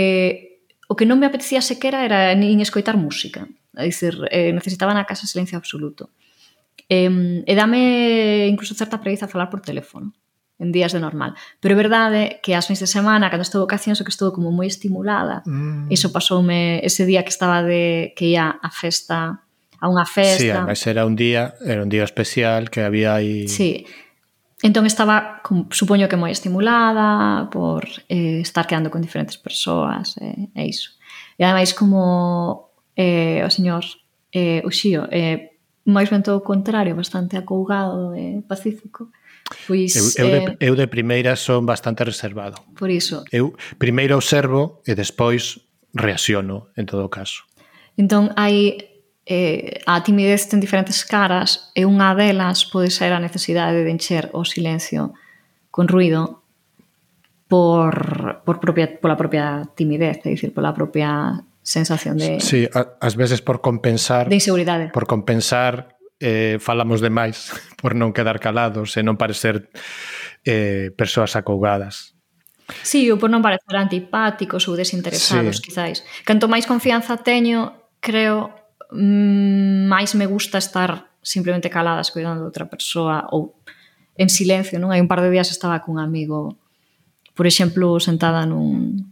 o 0.88 0.96
que 0.96 1.10
non 1.10 1.20
me 1.20 1.28
apetecía 1.28 1.60
sequera 1.60 2.08
era 2.08 2.32
nin 2.40 2.64
escoitar 2.64 2.96
música. 2.96 3.44
É 3.76 3.84
dicir, 3.84 4.16
eh, 4.30 4.56
necesitaba 4.56 4.96
na 4.96 5.04
casa 5.10 5.28
silencio 5.28 5.58
absoluto. 5.58 6.16
Eh, 6.88 7.44
e 7.44 7.54
dame 7.58 8.48
incluso 8.48 8.78
certa 8.78 9.02
preguiza 9.02 9.28
falar 9.28 9.50
por 9.50 9.60
teléfono 9.60 10.14
en 10.60 10.72
días 10.72 10.94
de 10.94 11.00
normal. 11.00 11.34
Pero 11.60 11.74
é 11.74 11.78
verdade 11.78 12.40
que 12.44 12.54
as 12.56 12.66
fins 12.66 12.80
de 12.80 12.88
semana, 12.88 13.30
cando 13.30 13.44
estou 13.44 13.66
vacacións, 13.66 14.00
o 14.00 14.06
que 14.06 14.14
estou 14.14 14.32
como 14.32 14.54
moi 14.54 14.68
estimulada. 14.68 15.42
Mm. 15.46 15.90
Iso 15.90 16.14
pasoume 16.14 16.80
ese 16.86 17.06
día 17.06 17.24
que 17.24 17.34
estaba 17.34 17.64
de 17.64 18.14
que 18.16 18.32
ia 18.34 18.60
a 18.62 18.70
festa, 18.70 19.44
a 19.82 19.86
unha 19.90 20.06
festa. 20.06 20.40
Sí, 20.40 20.50
además 20.50 20.80
era 20.88 21.04
un 21.04 21.16
día, 21.18 21.58
era 21.66 21.84
un 21.84 21.90
día 21.90 22.04
especial 22.04 22.70
que 22.70 22.82
había 22.86 23.16
aí... 23.16 23.48
Sí. 23.48 23.86
Entón 24.64 24.88
estaba, 24.88 25.44
com, 25.44 25.68
supoño 25.76 26.08
que 26.08 26.16
moi 26.16 26.32
estimulada 26.32 27.52
por 27.52 27.84
eh, 28.08 28.40
estar 28.40 28.64
quedando 28.64 28.88
con 28.88 29.04
diferentes 29.04 29.36
persoas 29.36 30.16
eh, 30.24 30.48
e 30.56 30.64
iso. 30.72 30.96
E 31.36 31.44
ademais 31.44 31.76
como 31.76 32.72
eh, 32.96 33.44
o 33.44 33.52
señor 33.52 33.84
eh, 34.32 34.64
Uxío 34.64 35.12
eh, 35.12 35.60
máis 35.84 36.08
ben 36.08 36.24
todo 36.24 36.40
o 36.40 36.48
contrario, 36.48 36.96
bastante 36.96 37.36
acougado 37.36 38.16
e 38.16 38.40
eh, 38.40 38.44
pacífico, 38.48 39.12
Pois, 39.68 39.96
eu, 39.96 40.26
eu, 40.26 40.28
de, 40.32 40.40
eh, 40.40 40.58
eu 40.60 40.74
de 40.76 40.88
primeira 40.88 41.36
son 41.36 41.66
bastante 41.66 42.04
reservado. 42.04 42.60
Por 42.76 42.90
iso. 42.90 43.24
Eu 43.32 43.54
primeiro 43.78 44.16
observo 44.16 44.82
e 44.88 44.96
despois 44.96 45.60
reacciono, 45.94 46.72
en 46.76 46.86
todo 46.88 47.12
caso. 47.12 47.44
Entón, 48.00 48.34
hai 48.40 48.90
eh, 49.26 49.84
a 49.86 50.04
timidez 50.04 50.50
ten 50.50 50.60
diferentes 50.60 51.06
caras 51.06 51.72
e 51.78 51.86
unha 51.86 52.16
delas 52.18 52.66
pode 52.68 52.90
ser 52.92 53.14
a 53.14 53.22
necesidade 53.22 53.84
de 53.84 53.92
encher 53.92 54.32
o 54.34 54.44
silencio 54.44 55.14
con 55.70 55.88
ruido 55.88 56.44
por, 57.48 58.42
por 58.46 58.60
propia, 58.60 58.90
pola 58.98 59.16
propia 59.16 59.70
timidez, 59.78 60.26
é 60.26 60.34
dicir, 60.34 60.52
pola 60.52 60.74
propia 60.74 61.44
sensación 61.62 62.18
de... 62.18 62.42
Sí, 62.42 62.68
ás 62.74 63.16
veces 63.16 63.42
por 63.46 63.62
compensar... 63.62 64.28
De 64.28 64.36
inseguridade. 64.36 64.90
Por 64.90 65.06
compensar 65.06 65.93
eh, 66.24 66.56
falamos 66.64 67.04
de 67.04 67.12
máis 67.12 67.52
por 67.82 68.00
non 68.00 68.16
quedar 68.16 68.40
calados 68.40 68.96
e 68.96 69.04
non 69.04 69.20
parecer 69.20 69.68
eh, 70.48 70.96
persoas 70.96 71.36
acougadas. 71.36 72.16
Sí, 72.80 73.12
ou 73.12 73.20
por 73.20 73.28
non 73.28 73.44
parecer 73.44 73.76
antipáticos 73.76 74.72
ou 74.72 74.80
desinteresados, 74.80 75.60
sí. 75.60 75.68
quizáis. 75.68 76.00
Canto 76.24 76.48
máis 76.48 76.64
confianza 76.64 77.20
teño, 77.20 77.92
creo, 78.00 78.56
mm, 78.96 79.92
máis 79.92 80.16
me 80.16 80.24
gusta 80.24 80.64
estar 80.64 81.12
simplemente 81.20 81.68
caladas 81.68 82.16
cuidando 82.16 82.48
de 82.48 82.48
outra 82.48 82.72
persoa 82.72 83.28
ou 83.36 83.60
en 84.16 84.32
silencio, 84.32 84.80
non? 84.80 84.96
Hai 84.96 85.04
un 85.04 85.12
par 85.12 85.20
de 85.20 85.28
días 85.28 85.52
estaba 85.52 85.84
cun 85.84 86.00
amigo, 86.00 86.56
por 87.36 87.44
exemplo, 87.44 88.00
sentada 88.00 88.48
nun 88.48 89.12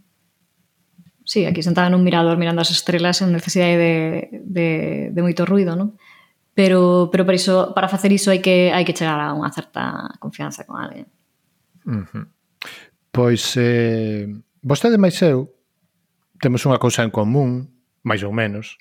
Sí, 1.22 1.46
aquí 1.46 1.62
sentada 1.62 1.86
nun 1.86 2.02
mirador 2.02 2.34
mirando 2.34 2.66
as 2.66 2.74
estrelas 2.74 3.22
en 3.22 3.30
necesidade 3.30 3.78
de, 3.78 3.94
de, 4.42 4.68
de 5.14 5.20
moito 5.22 5.46
ruido, 5.46 5.78
non? 5.78 5.94
Pero, 6.54 7.08
pero 7.10 7.24
para, 7.24 7.36
iso, 7.36 7.72
para 7.72 7.88
facer 7.88 8.12
iso 8.12 8.28
hai 8.28 8.44
que, 8.44 8.68
hai 8.72 8.84
que 8.84 8.92
chegar 8.92 9.16
a 9.16 9.32
unha 9.32 9.48
certa 9.48 10.12
confianza 10.20 10.68
con 10.68 10.76
alguén. 10.76 11.08
Uh 11.88 12.04
-huh. 12.04 12.24
Pois, 13.12 13.56
eh, 13.56 14.28
vostede 14.60 15.00
máis 15.00 15.16
eu 15.24 15.52
temos 16.42 16.66
unha 16.66 16.80
cousa 16.82 17.06
en 17.06 17.14
común, 17.14 17.72
máis 18.02 18.20
ou 18.26 18.34
menos, 18.34 18.76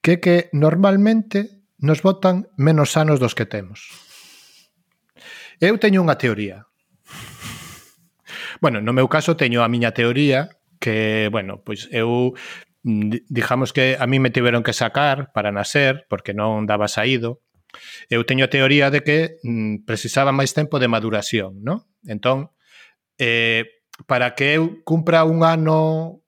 que 0.00 0.16
é 0.16 0.22
que 0.22 0.36
normalmente 0.54 1.64
nos 1.82 2.00
votan 2.00 2.48
menos 2.56 2.96
anos 2.96 3.20
dos 3.20 3.34
que 3.34 3.44
temos. 3.44 3.90
Eu 5.60 5.76
teño 5.76 6.00
unha 6.00 6.16
teoría. 6.16 6.64
Bueno, 8.62 8.80
no 8.80 8.94
meu 8.96 9.10
caso 9.10 9.36
teño 9.36 9.60
a 9.60 9.68
miña 9.68 9.92
teoría 9.92 10.56
que, 10.80 11.28
bueno, 11.32 11.60
pois 11.60 11.90
eu 11.90 12.32
Dijamos 12.84 13.72
que 13.72 13.96
a 13.98 14.06
mí 14.06 14.20
me 14.20 14.28
tiveron 14.28 14.62
que 14.62 14.74
sacar 14.74 15.32
para 15.32 15.50
nacer 15.50 16.04
porque 16.12 16.36
non 16.36 16.68
daba 16.68 16.84
saído. 16.84 17.40
Eu 18.12 18.28
teño 18.28 18.44
a 18.44 18.52
teoría 18.52 18.92
de 18.92 19.00
que 19.00 19.40
mm, 19.40 19.88
precisaba 19.88 20.36
máis 20.36 20.52
tempo 20.52 20.76
de 20.76 20.92
maduración, 20.92 21.64
non? 21.64 21.88
Entón, 22.04 22.52
eh, 23.16 23.82
para 24.04 24.36
que 24.36 24.60
eu 24.60 24.84
cumpra 24.84 25.24
un 25.24 25.48
ano 25.48 26.20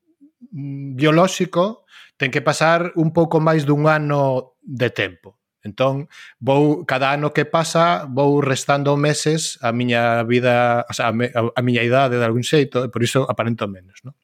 mm, 0.49 0.97
biolóxico, 0.97 1.85
ten 2.17 2.33
que 2.33 2.41
pasar 2.41 2.97
un 2.97 3.13
pouco 3.13 3.37
máis 3.37 3.69
dun 3.69 3.85
ano 3.85 4.57
de 4.65 4.89
tempo. 4.89 5.37
Entón, 5.61 6.09
vou 6.41 6.89
cada 6.89 7.13
ano 7.13 7.37
que 7.37 7.45
pasa, 7.45 8.09
vou 8.09 8.41
restando 8.41 8.97
meses 8.97 9.61
a 9.61 9.77
miña 9.77 10.25
vida, 10.25 10.87
o 10.89 10.93
sea, 10.97 11.11
a, 11.11 11.13
me, 11.13 11.29
a, 11.37 11.53
a 11.53 11.61
miña 11.61 11.85
idade 11.85 12.17
de 12.17 12.25
algún 12.25 12.47
xeito, 12.47 12.81
e 12.81 12.89
por 12.89 13.05
iso 13.05 13.29
aparento 13.29 13.69
menos, 13.69 14.01
non? 14.07 14.17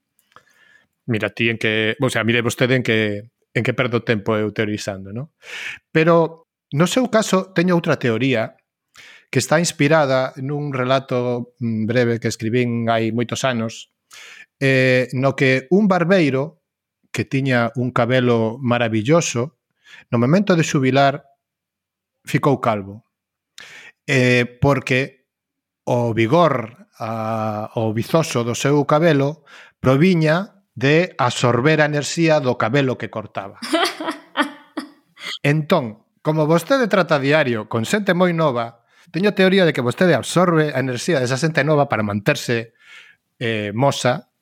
mira 1.06 1.30
ti 1.30 1.50
en 1.50 1.58
que, 1.58 1.96
o 2.00 2.10
sea, 2.10 2.24
mire 2.24 2.42
vostede 2.42 2.76
en 2.76 2.82
que 2.82 3.30
en 3.54 3.62
que 3.62 3.74
perdo 3.74 4.02
tempo 4.02 4.36
eu 4.36 4.52
teorizando, 4.52 5.12
¿no? 5.12 5.36
Pero 5.92 6.48
no 6.72 6.86
seu 6.88 7.12
caso 7.12 7.52
teño 7.52 7.76
outra 7.76 8.00
teoría 8.00 8.56
que 9.28 9.40
está 9.40 9.60
inspirada 9.60 10.32
nun 10.40 10.72
relato 10.72 11.52
mm, 11.60 11.84
breve 11.84 12.20
que 12.20 12.32
escribín 12.32 12.88
hai 12.88 13.12
moitos 13.12 13.44
anos, 13.44 13.92
eh, 14.60 15.08
no 15.12 15.36
que 15.36 15.68
un 15.68 15.88
barbeiro 15.88 16.64
que 17.12 17.28
tiña 17.28 17.72
un 17.76 17.92
cabelo 17.92 18.56
maravilloso, 18.56 19.60
no 20.08 20.16
momento 20.16 20.56
de 20.56 20.64
xubilar 20.64 21.28
ficou 22.24 22.56
calvo. 22.60 23.04
Eh, 24.08 24.48
porque 24.60 25.28
o 25.84 26.14
vigor 26.16 26.88
a, 26.98 27.68
o 27.76 27.92
vizoso 27.92 28.44
do 28.44 28.56
seu 28.56 28.80
cabelo 28.88 29.44
proviña 29.80 30.61
de 30.74 31.14
absorber 31.18 31.80
a 31.80 31.88
enerxía 31.88 32.40
do 32.40 32.56
cabelo 32.56 32.96
que 32.96 33.12
cortaba. 33.12 33.60
Entón, 35.42 36.04
como 36.22 36.46
vostede 36.46 36.88
trata 36.88 37.18
diario 37.18 37.68
con 37.68 37.84
xente 37.84 38.14
moi 38.14 38.32
nova, 38.32 38.86
teño 39.10 39.36
teoría 39.36 39.66
de 39.66 39.74
que 39.74 39.84
vostede 39.84 40.14
absorbe 40.16 40.72
a 40.72 40.80
enerxía 40.80 41.20
desa 41.20 41.36
xente 41.36 41.66
nova 41.66 41.90
para 41.90 42.06
manterse 42.06 42.72
eh, 43.42 43.74
mosa 43.74 44.32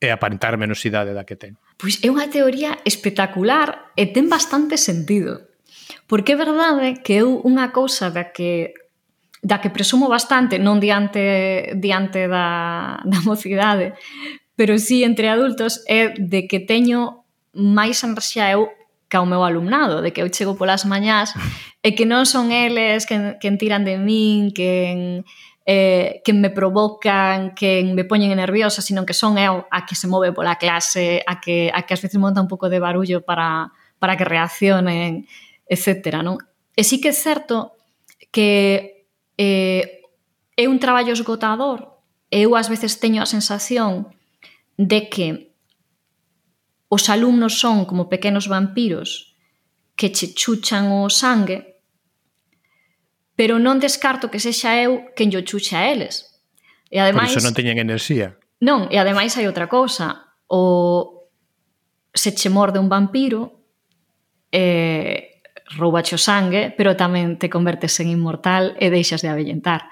e 0.00 0.08
aparentar 0.14 0.56
menos 0.56 0.80
idade 0.86 1.12
da 1.12 1.26
que 1.26 1.36
ten. 1.36 1.58
Pois 1.76 2.00
é 2.00 2.08
unha 2.08 2.30
teoría 2.30 2.78
espectacular 2.86 3.92
e 3.98 4.08
ten 4.14 4.30
bastante 4.30 4.78
sentido. 4.78 5.52
Porque 6.06 6.36
é 6.36 6.40
verdade 6.40 7.00
que 7.02 7.20
eu 7.24 7.40
unha 7.42 7.72
cousa 7.74 8.08
da 8.14 8.32
que 8.32 8.72
da 9.44 9.60
que 9.60 9.68
presumo 9.68 10.08
bastante, 10.08 10.56
non 10.56 10.80
diante 10.80 11.76
diante 11.76 12.30
da, 12.30 13.00
da 13.10 13.20
mocidade, 13.26 13.92
pero 14.56 14.78
sí 14.78 15.04
entre 15.04 15.28
adultos 15.28 15.82
é 15.86 16.14
de 16.18 16.46
que 16.46 16.60
teño 16.60 17.24
máis 17.54 18.02
ansia 18.02 18.50
eu 18.50 18.70
que 19.08 19.16
ao 19.18 19.26
meu 19.26 19.44
alumnado, 19.44 20.02
de 20.02 20.10
que 20.10 20.22
eu 20.22 20.28
chego 20.30 20.58
polas 20.58 20.86
mañás 20.86 21.34
e 21.82 21.94
que 21.94 22.06
non 22.06 22.26
son 22.26 22.50
eles 22.50 23.06
que, 23.06 23.38
que 23.38 23.48
tiran 23.58 23.86
de 23.86 23.98
min, 23.98 24.50
que 24.50 25.22
eh, 25.66 26.20
que 26.24 26.32
me 26.32 26.50
provocan, 26.50 27.54
que 27.54 27.82
me 27.84 28.04
poñen 28.04 28.36
nerviosa, 28.36 28.82
sino 28.82 29.06
que 29.06 29.14
son 29.14 29.38
eu 29.38 29.64
a 29.70 29.86
que 29.86 29.96
se 29.96 30.06
move 30.06 30.32
pola 30.32 30.56
clase, 30.56 31.24
a 31.26 31.40
que, 31.40 31.72
a 31.72 31.86
que 31.86 31.94
ás 31.94 32.02
veces 32.02 32.20
monta 32.20 32.42
un 32.42 32.48
pouco 32.48 32.68
de 32.68 32.80
barullo 32.80 33.24
para, 33.24 33.72
para 33.98 34.16
que 34.16 34.28
reaccionen, 34.28 35.26
etc. 35.64 36.20
Non? 36.20 36.36
E 36.76 36.84
sí 36.84 37.00
que 37.00 37.10
é 37.10 37.16
certo 37.16 37.72
que 38.28 39.08
eh, 39.38 40.04
é 40.58 40.64
un 40.68 40.76
traballo 40.78 41.16
esgotador, 41.16 42.02
eu 42.28 42.58
ás 42.58 42.68
veces 42.68 43.00
teño 43.00 43.24
a 43.24 43.30
sensación 43.30 44.12
de 44.76 45.08
que 45.08 45.54
os 46.88 47.08
alumnos 47.10 47.58
son 47.58 47.84
como 47.84 48.08
pequenos 48.08 48.46
vampiros 48.46 49.34
que 49.96 50.10
che 50.10 50.34
chuchan 50.34 50.90
o 50.90 51.10
sangue, 51.10 51.82
pero 53.34 53.58
non 53.58 53.82
descarto 53.82 54.30
que 54.30 54.42
sexa 54.42 54.78
eu 54.78 55.10
quen 55.14 55.30
yo 55.30 55.42
chuche 55.42 55.74
a 55.74 55.90
eles. 55.90 56.34
E 56.90 56.98
ademais, 56.98 57.30
Por 57.34 57.38
iso 57.38 57.46
non 57.46 57.54
teñen 57.54 57.78
enerxía. 57.78 58.38
Non, 58.62 58.86
e 58.90 58.98
ademais 58.98 59.34
hai 59.34 59.46
outra 59.50 59.66
cousa. 59.66 60.34
O 60.46 61.30
se 62.14 62.30
che 62.34 62.50
morde 62.50 62.78
un 62.78 62.86
vampiro, 62.86 63.66
eh, 64.54 65.33
roubache 65.76 66.14
o 66.14 66.20
sangue, 66.20 66.72
pero 66.76 66.92
tamén 66.94 67.40
te 67.40 67.48
convertes 67.48 67.96
en 68.04 68.12
inmortal 68.12 68.76
e 68.76 68.92
deixas 68.92 69.24
de 69.24 69.32
avellentar. 69.32 69.88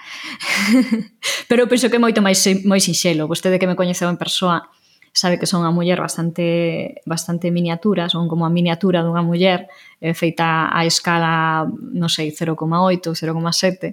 pero 1.50 1.64
penso 1.68 1.88
que 1.88 1.96
é 1.96 2.02
moito 2.02 2.20
máis 2.20 2.44
moi 2.68 2.78
sinxelo. 2.78 3.24
Vostede 3.24 3.56
que 3.56 3.68
me 3.68 3.78
coñeceu 3.78 4.12
en 4.12 4.20
persoa 4.20 4.68
sabe 5.12 5.38
que 5.38 5.44
son 5.44 5.60
unha 5.60 5.72
muller 5.72 6.00
bastante 6.00 7.04
bastante 7.04 7.52
miniatura, 7.52 8.08
son 8.08 8.32
como 8.32 8.48
a 8.48 8.52
miniatura 8.52 9.04
dunha 9.04 9.20
muller 9.20 9.68
eh, 10.00 10.16
feita 10.16 10.72
a 10.72 10.88
escala, 10.88 11.68
non 11.68 12.08
sei, 12.08 12.32
0,8, 12.32 13.12
0,7. 13.12 13.92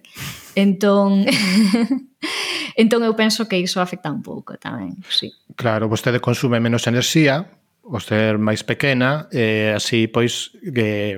Entón 0.55 1.27
Entón 2.79 3.03
eu 3.03 3.12
penso 3.19 3.51
que 3.51 3.59
iso 3.59 3.83
afecta 3.83 4.07
un 4.07 4.24
pouco 4.24 4.55
tamén, 4.55 4.95
sí. 5.12 5.36
Claro, 5.59 5.91
vostede 5.91 6.24
consume 6.24 6.63
menos 6.63 6.88
enerxía, 6.88 7.59
o 7.89 7.98
ser 7.98 8.38
máis 8.38 8.62
pequena, 8.62 9.25
e 9.34 9.74
así 9.74 10.05
pois 10.05 10.53
que 10.62 11.17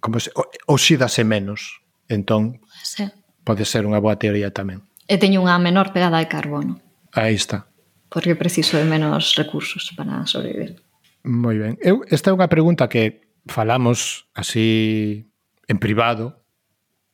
como 0.00 0.16
se, 0.18 0.32
oxídase 0.66 1.22
menos. 1.24 1.84
Entón, 2.08 2.64
sí. 2.82 3.06
pode 3.44 3.68
ser 3.68 3.84
unha 3.86 4.00
boa 4.00 4.16
teoría 4.16 4.50
tamén. 4.50 4.82
E 5.06 5.20
teño 5.20 5.44
unha 5.44 5.60
menor 5.60 5.92
pegada 5.92 6.18
de 6.18 6.26
carbono. 6.26 6.80
Aí 7.12 7.36
está. 7.36 7.68
Porque 8.10 8.34
preciso 8.34 8.80
de 8.80 8.88
menos 8.88 9.38
recursos 9.38 9.94
para 9.94 10.26
sobrevivir. 10.26 10.82
Moi 11.22 11.60
ben. 11.60 11.78
Eu, 11.84 12.02
esta 12.08 12.32
é 12.32 12.34
unha 12.34 12.50
pregunta 12.50 12.90
que 12.90 13.28
falamos 13.46 14.26
así 14.34 15.30
en 15.68 15.78
privado, 15.78 16.42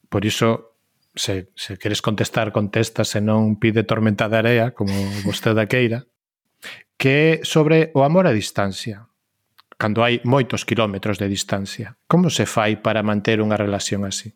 por 0.09 0.25
iso 0.25 0.79
se, 1.13 1.53
se 1.57 1.77
queres 1.77 2.01
contestar, 2.01 2.53
contesta, 2.53 3.05
se 3.05 3.21
non 3.21 3.61
pide 3.61 3.85
tormenta 3.85 4.31
de 4.31 4.37
area, 4.41 4.67
como 4.73 4.93
vostede 5.27 5.67
queira 5.69 6.09
que 7.07 7.39
é 7.39 7.41
sobre 7.45 7.93
o 7.95 8.03
amor 8.03 8.27
a 8.27 8.35
distancia, 8.35 9.07
cando 9.79 10.03
hai 10.03 10.19
moitos 10.27 10.67
quilómetros 10.67 11.23
de 11.23 11.31
distancia. 11.31 11.95
Como 12.11 12.35
se 12.35 12.51
fai 12.51 12.83
para 12.83 13.07
manter 13.07 13.39
unha 13.39 13.55
relación 13.55 14.03
así? 14.03 14.35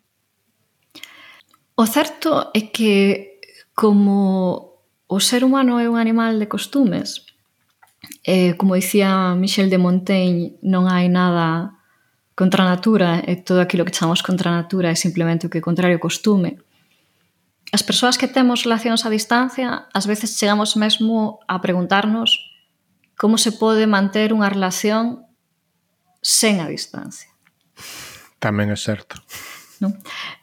O 1.75 1.83
certo 1.91 2.55
é 2.55 2.71
que 2.71 3.43
como 3.75 4.87
o 5.11 5.19
ser 5.19 5.43
humano 5.43 5.83
é 5.83 5.91
un 5.91 5.99
animal 5.99 6.39
de 6.39 6.47
costumes, 6.47 7.27
eh, 8.23 8.55
como 8.55 8.79
dicía 8.79 9.35
Michel 9.35 9.67
de 9.67 9.83
Montaigne, 9.83 10.55
non 10.63 10.87
hai 10.87 11.11
nada 11.11 11.75
contra 12.39 12.63
a 12.63 12.71
natura 12.71 13.19
e 13.27 13.35
todo 13.43 13.59
aquilo 13.59 13.83
que 13.83 13.99
chamamos 13.99 14.23
contra 14.23 14.55
a 14.55 14.63
natura 14.63 14.95
é 14.95 14.97
simplemente 14.97 15.51
o 15.51 15.51
que 15.51 15.59
contrario 15.59 15.99
ao 15.99 16.07
costume. 16.07 16.63
As 17.75 17.83
persoas 17.83 18.15
que 18.15 18.31
temos 18.31 18.63
relacións 18.63 19.03
a 19.03 19.11
distancia, 19.11 19.91
ás 19.91 20.07
veces 20.07 20.39
chegamos 20.39 20.79
mesmo 20.79 21.43
a 21.51 21.59
preguntarnos 21.59 22.50
como 23.21 23.37
se 23.37 23.53
pode 23.53 23.85
manter 23.85 24.33
unha 24.33 24.49
relación 24.49 25.29
sen 26.25 26.65
a 26.65 26.73
distancia. 26.73 27.29
Tamén 28.41 28.73
é 28.73 28.81
certo. 28.81 29.21
No? 29.85 29.93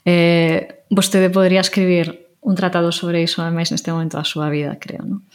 Eh, 0.06 0.86
vostede 0.86 1.34
podría 1.34 1.66
escribir 1.66 2.38
un 2.38 2.54
tratado 2.54 2.94
sobre 2.94 3.26
iso, 3.26 3.42
ademais, 3.42 3.74
neste 3.74 3.90
momento 3.90 4.22
da 4.22 4.30
súa 4.30 4.54
vida, 4.54 4.78
creo. 4.78 5.02
No? 5.10 5.26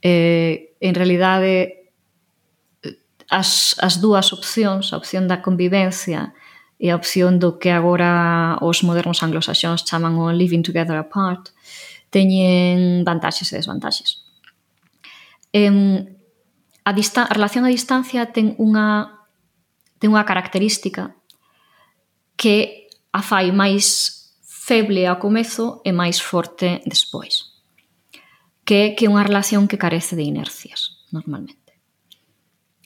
Eh, 0.00 0.72
en 0.80 0.96
realidade, 0.96 1.92
as, 3.28 3.76
as 3.84 4.00
dúas 4.00 4.32
opcións, 4.32 4.88
a 4.88 4.96
opción 4.96 5.28
da 5.28 5.44
convivencia 5.44 6.32
e 6.80 6.88
a 6.88 6.96
opción 6.96 7.36
do 7.36 7.60
que 7.60 7.68
agora 7.68 8.56
os 8.64 8.80
modernos 8.80 9.20
anglosaxóns 9.20 9.84
chaman 9.84 10.16
o 10.16 10.32
living 10.32 10.64
together 10.64 10.96
apart, 10.96 11.52
teñen 12.08 13.04
vantaxes 13.04 13.52
e 13.52 13.60
desvantaxes. 13.60 14.24
Eh, 15.52 16.16
a, 16.88 16.92
dista 16.96 17.28
a 17.28 17.34
relación 17.36 17.68
a 17.68 17.74
distancia 17.74 18.32
ten 18.32 18.56
unha 18.56 19.20
ten 20.00 20.16
unha 20.16 20.24
característica 20.24 21.12
que 22.40 22.88
a 23.12 23.20
fai 23.20 23.52
máis 23.52 24.16
feble 24.40 25.04
ao 25.04 25.20
comezo 25.20 25.84
e 25.84 25.92
máis 25.92 26.24
forte 26.24 26.80
despois. 26.88 27.60
Que 28.64 28.96
que 28.96 29.04
unha 29.04 29.20
relación 29.20 29.68
que 29.68 29.80
carece 29.80 30.16
de 30.16 30.24
inercias, 30.24 31.04
normalmente. 31.12 31.76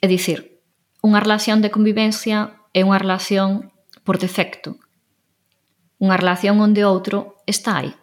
É 0.02 0.10
dicir, 0.10 0.58
unha 0.98 1.22
relación 1.22 1.62
de 1.62 1.70
convivencia 1.70 2.58
é 2.74 2.82
unha 2.82 2.98
relación 2.98 3.70
por 4.02 4.18
defecto. 4.18 4.82
Unha 6.02 6.18
relación 6.18 6.58
onde 6.58 6.82
outro 6.82 7.38
está 7.46 7.78
aí. 7.78 7.94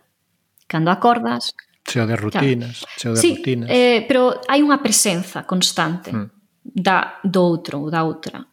Cando 0.71 0.91
acordas, 0.95 1.55
Cheo 1.89 2.05
de 2.05 2.15
rutinas, 2.15 2.85
claro. 2.85 2.99
cheo 3.01 3.13
de 3.13 3.21
sí, 3.21 3.35
rutinas. 3.35 3.67
Eh, 3.73 4.05
pero 4.05 4.37
hai 4.45 4.61
unha 4.61 4.77
presenza 4.77 5.43
constante 5.49 6.13
mm. 6.13 6.29
da, 6.61 7.17
do 7.25 7.41
outro 7.41 7.81
ou 7.81 7.89
da 7.89 8.05
outra. 8.05 8.45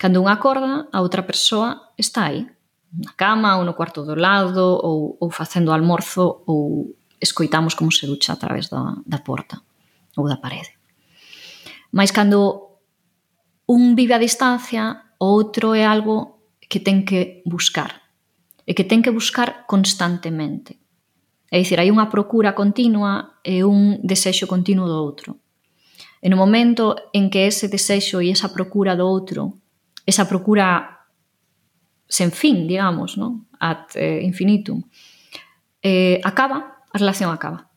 Cando 0.00 0.24
unha 0.24 0.40
acorda, 0.40 0.88
a 0.88 0.98
outra 1.04 1.20
persoa 1.20 1.92
está 2.00 2.32
aí, 2.32 2.48
na 2.88 3.12
cama 3.12 3.60
ou 3.60 3.68
no 3.68 3.76
cuarto 3.76 4.00
do 4.02 4.16
lado 4.16 4.80
ou, 4.80 5.20
ou 5.20 5.28
facendo 5.28 5.76
almorzo 5.76 6.42
ou 6.48 6.96
escoitamos 7.20 7.76
como 7.76 7.92
se 7.92 8.08
ducha 8.08 8.32
a 8.32 8.40
través 8.40 8.72
da, 8.72 8.96
da 9.04 9.20
porta 9.20 9.60
ou 10.16 10.24
da 10.24 10.40
parede. 10.40 10.72
Mais 11.92 12.10
cando 12.10 12.80
un 13.68 13.94
vive 13.94 14.16
a 14.16 14.24
distancia, 14.24 15.14
o 15.20 15.28
outro 15.36 15.76
é 15.76 15.84
algo 15.84 16.40
que 16.64 16.80
ten 16.80 17.04
que 17.04 17.44
buscar 17.44 18.00
e 18.64 18.72
que 18.72 18.88
ten 18.88 19.04
que 19.04 19.12
buscar 19.12 19.68
constantemente 19.68 20.79
É 21.50 21.58
dicir, 21.58 21.82
hai 21.82 21.90
unha 21.90 22.06
procura 22.06 22.54
continua 22.54 23.42
e 23.42 23.66
un 23.66 23.98
desexo 24.06 24.46
continuo 24.46 24.86
do 24.86 24.94
outro. 24.94 25.42
E 26.22 26.30
no 26.30 26.38
momento 26.38 26.94
en 27.10 27.26
que 27.26 27.50
ese 27.50 27.66
desexo 27.66 28.22
e 28.22 28.30
esa 28.30 28.54
procura 28.54 28.94
do 28.94 29.02
outro, 29.02 29.58
esa 30.06 30.30
procura 30.30 31.02
sen 32.06 32.30
fin, 32.30 32.70
digamos, 32.70 33.18
no? 33.18 33.50
ad 33.60 33.92
eh, 33.94 34.22
infinitum, 34.22 34.82
eh, 35.82 36.20
acaba, 36.24 36.86
a 36.92 36.96
relación 36.98 37.30
acaba. 37.30 37.70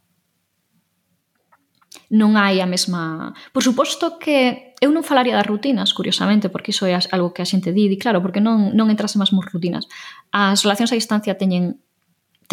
Non 2.14 2.38
hai 2.38 2.62
a 2.62 2.70
mesma... 2.70 3.34
Por 3.54 3.66
suposto 3.66 4.22
que 4.22 4.74
eu 4.82 4.92
non 4.94 5.06
falaría 5.06 5.34
das 5.34 5.48
rutinas, 5.48 5.94
curiosamente, 5.94 6.50
porque 6.50 6.74
iso 6.76 6.86
é 6.86 6.94
algo 6.94 7.34
que 7.34 7.42
a 7.42 7.50
xente 7.50 7.74
di, 7.74 7.90
di 7.90 7.98
claro, 7.98 8.22
porque 8.22 8.44
non, 8.44 8.72
non 8.76 8.90
entrase 8.90 9.18
máis 9.18 9.32
rutinas. 9.32 9.88
As 10.30 10.62
relacións 10.62 10.92
a 10.92 11.00
distancia 11.00 11.40
teñen 11.40 11.83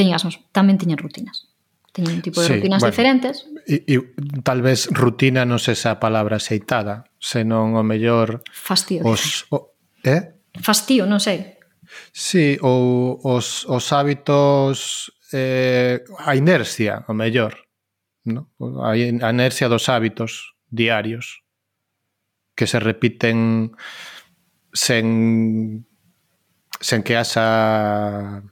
teñen 0.01 0.17
as, 0.17 0.25
tamén 0.57 0.81
teñen 0.81 0.97
rutinas. 0.97 1.53
Teñen 1.93 2.17
un 2.17 2.23
tipo 2.25 2.41
de 2.41 2.49
sí, 2.49 2.53
rutinas 2.57 2.81
bueno, 2.81 2.93
diferentes. 2.97 3.45
E, 3.69 3.85
e, 3.85 4.01
tal 4.41 4.65
vez 4.65 4.89
rutina 4.89 5.45
non 5.45 5.61
se 5.61 5.77
esa 5.77 6.01
palabra 6.01 6.41
aceitada, 6.41 7.05
senón 7.21 7.77
o 7.77 7.85
mellor... 7.85 8.41
Fastío. 8.49 9.05
Os, 9.05 9.45
o, 9.53 9.77
eh? 10.01 10.41
Fastío, 10.57 11.05
non 11.05 11.21
sei. 11.21 11.61
Sí, 12.17 12.57
ou 12.65 13.21
os, 13.21 13.69
os 13.69 13.85
hábitos 13.93 15.13
eh, 15.37 16.01
a 16.25 16.33
inercia, 16.33 17.05
o 17.05 17.13
mellor. 17.13 17.69
¿no? 18.25 18.49
A 18.81 18.97
inercia 18.97 19.69
dos 19.69 19.93
hábitos 19.93 20.57
diarios 20.71 21.45
que 22.55 22.67
se 22.67 22.81
repiten 22.81 23.73
sen 24.73 25.85
sen 26.81 27.03
que 27.03 27.17
haxa 27.17 28.43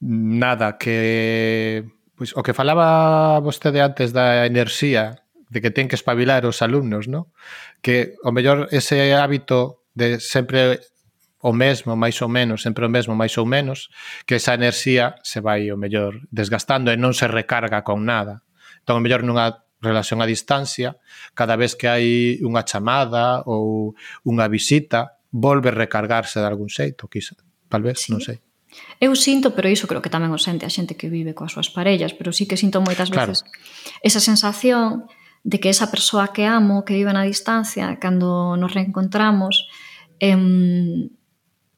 Nada, 0.00 0.76
que 0.76 1.84
pois 2.16 2.32
o 2.32 2.42
que 2.42 2.56
falaba 2.56 3.38
vostede 3.44 3.84
antes 3.84 4.12
da 4.12 4.48
enerxía, 4.48 5.24
de 5.48 5.60
que 5.60 5.70
ten 5.70 5.86
que 5.86 5.96
espabilar 5.96 6.44
os 6.48 6.64
alumnos, 6.64 7.06
non? 7.06 7.28
Que 7.84 8.16
o 8.24 8.32
mellor 8.32 8.66
ese 8.72 9.12
hábito 9.12 9.84
de 9.92 10.20
sempre 10.20 10.80
o 11.40 11.52
mesmo, 11.52 11.94
máis 11.94 12.18
ou 12.24 12.28
menos, 12.32 12.64
sempre 12.64 12.88
o 12.88 12.90
mesmo, 12.90 13.14
máis 13.14 13.36
ou 13.38 13.46
menos, 13.46 13.92
que 14.24 14.40
esa 14.40 14.56
enerxía 14.56 15.20
se 15.22 15.38
vai 15.44 15.68
o 15.70 15.76
mellor 15.76 16.24
desgastando 16.32 16.90
e 16.90 16.96
non 16.96 17.12
se 17.12 17.28
recarga 17.28 17.84
con 17.84 18.02
nada. 18.08 18.42
Entón, 18.82 18.98
o 18.98 19.04
mellor 19.04 19.22
nunha 19.22 19.62
relación 19.84 20.24
a 20.24 20.26
distancia, 20.26 20.96
cada 21.36 21.54
vez 21.54 21.76
que 21.76 21.86
hai 21.86 22.40
unha 22.40 22.64
chamada 22.64 23.44
ou 23.44 23.92
unha 24.24 24.48
visita, 24.48 25.20
volve 25.30 25.68
recargarse 25.70 26.40
de 26.40 26.48
algún 26.48 26.72
xeito, 26.72 27.06
quizá, 27.12 27.36
tal 27.68 27.84
vez, 27.84 28.00
sí. 28.00 28.16
non 28.16 28.24
sei. 28.24 28.45
Eu 29.00 29.12
sinto, 29.14 29.52
pero 29.52 29.68
iso 29.68 29.84
creo 29.84 30.00
que 30.00 30.12
tamén 30.12 30.32
o 30.32 30.40
sente 30.40 30.64
a 30.64 30.72
xente 30.72 30.96
que 30.96 31.12
vive 31.12 31.36
coas 31.36 31.52
súas 31.52 31.68
parellas, 31.68 32.16
pero 32.16 32.32
sí 32.32 32.48
que 32.48 32.56
sinto 32.56 32.80
moitas 32.80 33.12
veces 33.12 33.44
claro. 33.44 34.00
esa 34.00 34.20
sensación 34.20 35.08
de 35.44 35.60
que 35.60 35.68
esa 35.68 35.92
persoa 35.92 36.32
que 36.32 36.48
amo, 36.48 36.82
que 36.82 36.96
vive 36.96 37.12
na 37.12 37.22
distancia, 37.22 38.00
cando 38.00 38.56
nos 38.56 38.72
reencontramos, 38.72 39.68
em, 40.18 41.12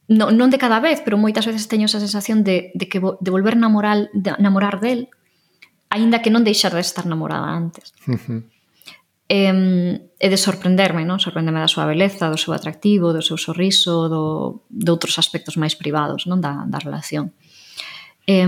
non, 0.08 0.32
non 0.32 0.48
de 0.48 0.56
cada 0.56 0.80
vez, 0.80 1.04
pero 1.04 1.20
moitas 1.20 1.44
veces 1.44 1.68
teño 1.68 1.84
esa 1.84 2.00
sensación 2.00 2.46
de, 2.46 2.72
de 2.72 2.86
que 2.88 2.98
de 2.98 3.30
volver 3.30 3.60
a 3.60 3.62
namorar, 3.68 4.08
de 4.16 4.32
namorar 4.40 4.80
del, 4.80 5.12
aínda 5.92 6.24
que 6.24 6.32
non 6.32 6.46
deixar 6.46 6.72
de 6.72 6.80
estar 6.80 7.04
namorada 7.04 7.50
antes. 7.50 7.92
Uh 8.08 8.16
-huh 8.16 8.40
e, 9.28 10.00
e 10.18 10.26
de 10.28 10.38
sorprenderme, 10.40 11.04
non? 11.04 11.20
Sorprenderme 11.20 11.60
da 11.60 11.68
súa 11.68 11.84
beleza, 11.84 12.32
do 12.32 12.40
seu 12.40 12.56
atractivo, 12.56 13.12
do 13.12 13.20
seu 13.20 13.36
sorriso, 13.36 14.08
do, 14.08 14.24
de 14.72 14.88
outros 14.88 15.20
aspectos 15.20 15.60
máis 15.60 15.76
privados, 15.76 16.24
non? 16.24 16.40
Da, 16.40 16.64
da 16.64 16.80
relación. 16.80 17.36
E, 18.24 18.40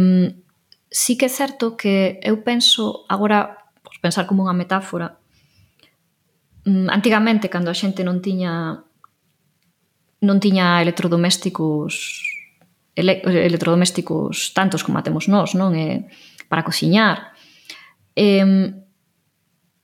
sí 0.89 1.21
que 1.21 1.29
é 1.29 1.33
certo 1.33 1.77
que 1.77 2.17
eu 2.25 2.41
penso 2.41 3.05
agora, 3.13 3.61
por 3.85 3.93
pensar 4.01 4.25
como 4.25 4.49
unha 4.49 4.57
metáfora, 4.57 5.21
mm, 6.65 6.89
antigamente, 6.89 7.53
cando 7.53 7.69
a 7.69 7.77
xente 7.77 8.01
non 8.01 8.25
tiña 8.25 8.81
non 10.21 10.37
tiña 10.37 10.81
electrodomésticos 10.85 12.25
ele, 12.97 13.25
electrodomésticos 13.25 14.53
tantos 14.53 14.85
como 14.85 15.01
a 15.01 15.05
temos 15.05 15.29
nós, 15.29 15.53
non? 15.53 15.77
E, 15.77 16.09
para 16.49 16.65
cociñar. 16.65 17.37
E, 18.17 18.45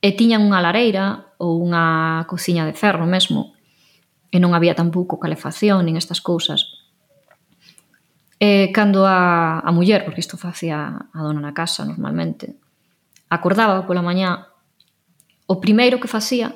e 0.01 0.13
tiñan 0.13 0.45
unha 0.45 0.61
lareira 0.61 1.33
ou 1.41 1.57
unha 1.57 2.21
cociña 2.29 2.69
de 2.69 2.77
ferro 2.77 3.09
mesmo 3.09 3.57
e 4.29 4.37
non 4.37 4.53
había 4.53 4.77
tampouco 4.77 5.17
calefacción 5.17 5.81
nin 5.85 5.97
estas 5.97 6.21
cousas 6.21 6.77
e 8.37 8.69
cando 8.69 9.09
a, 9.09 9.59
a 9.65 9.69
muller 9.73 10.05
porque 10.05 10.21
isto 10.21 10.37
facía 10.37 11.09
a 11.09 11.19
dona 11.25 11.41
na 11.41 11.57
casa 11.57 11.81
normalmente 11.81 12.53
acordaba 13.33 13.89
pola 13.89 14.05
mañá 14.05 14.53
o 15.49 15.57
primeiro 15.57 15.97
que 15.97 16.11
facía 16.11 16.53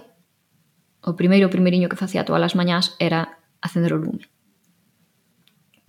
o 1.01 1.17
primeiro 1.17 1.49
o 1.49 1.53
primeriño 1.53 1.89
que 1.89 1.97
facía 1.97 2.21
todas 2.21 2.45
as 2.45 2.53
mañás 2.53 2.93
era 3.01 3.41
acender 3.65 3.97
o 3.97 4.01
lume 4.01 4.29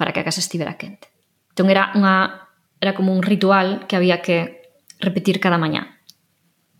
para 0.00 0.16
que 0.16 0.24
a 0.24 0.26
casa 0.26 0.40
estivera 0.40 0.80
quente 0.80 1.12
entón 1.52 1.68
era 1.68 1.92
unha 1.92 2.48
era 2.80 2.96
como 2.96 3.12
un 3.12 3.20
ritual 3.20 3.84
que 3.84 4.00
había 4.00 4.24
que 4.24 4.72
repetir 4.96 5.36
cada 5.36 5.60
mañá 5.60 6.00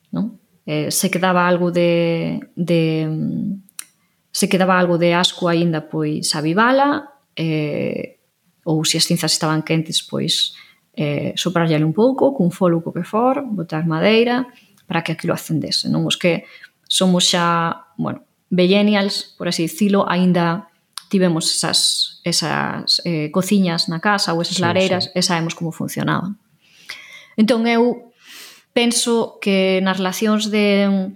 non? 0.09 0.42
eh, 0.67 0.91
se 0.91 1.11
quedaba 1.11 1.47
algo 1.47 1.71
de, 1.71 2.41
de 2.57 3.07
mm, 3.09 3.63
se 4.31 4.49
quedaba 4.49 4.79
algo 4.79 4.99
de 4.99 5.15
asco 5.15 5.49
aínda 5.49 5.89
pois 5.89 6.35
avivala 6.35 7.09
eh, 7.37 8.19
ou 8.65 8.85
se 8.85 8.97
as 8.97 9.05
cinzas 9.05 9.33
estaban 9.33 9.63
quentes 9.63 10.03
pois 10.03 10.55
eh, 10.95 11.33
soprarlle 11.37 11.83
un 11.83 11.93
pouco 11.93 12.33
cun 12.35 12.51
folo 12.51 12.81
co 12.81 12.93
que 12.93 13.03
for, 13.03 13.43
botar 13.43 13.85
madeira 13.87 14.47
para 14.87 15.03
que 15.03 15.13
aquilo 15.13 15.35
acendese 15.35 15.91
non 15.91 16.07
os 16.07 16.15
que 16.15 16.47
somos 16.87 17.27
xa 17.27 17.89
bueno, 17.99 18.23
millennials, 18.53 19.35
por 19.35 19.49
así 19.49 19.67
dicilo 19.67 20.07
aínda 20.07 20.69
tivemos 21.09 21.49
esas, 21.53 22.21
esas 22.25 23.03
eh, 23.05 23.29
cociñas 23.33 23.89
na 23.89 24.01
casa 24.01 24.33
ou 24.33 24.41
esas 24.41 24.57
sí, 24.57 24.63
lareiras 24.63 25.11
sí. 25.11 25.19
e 25.19 25.21
sabemos 25.21 25.59
como 25.59 25.75
funcionaban 25.75 26.39
entón 27.37 27.67
eu 27.67 28.12
penso 28.73 29.39
que 29.41 29.81
nas 29.85 30.01
relacións 30.01 30.49
de 30.49 31.13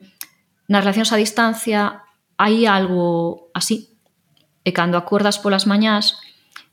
nas 0.68 0.82
relacións 0.82 1.10
a 1.12 1.20
distancia 1.20 2.06
hai 2.36 2.66
algo 2.68 3.48
así. 3.56 3.96
E 4.66 4.74
cando 4.74 4.98
acordas 4.98 5.38
polas 5.38 5.64
mañás, 5.64 6.18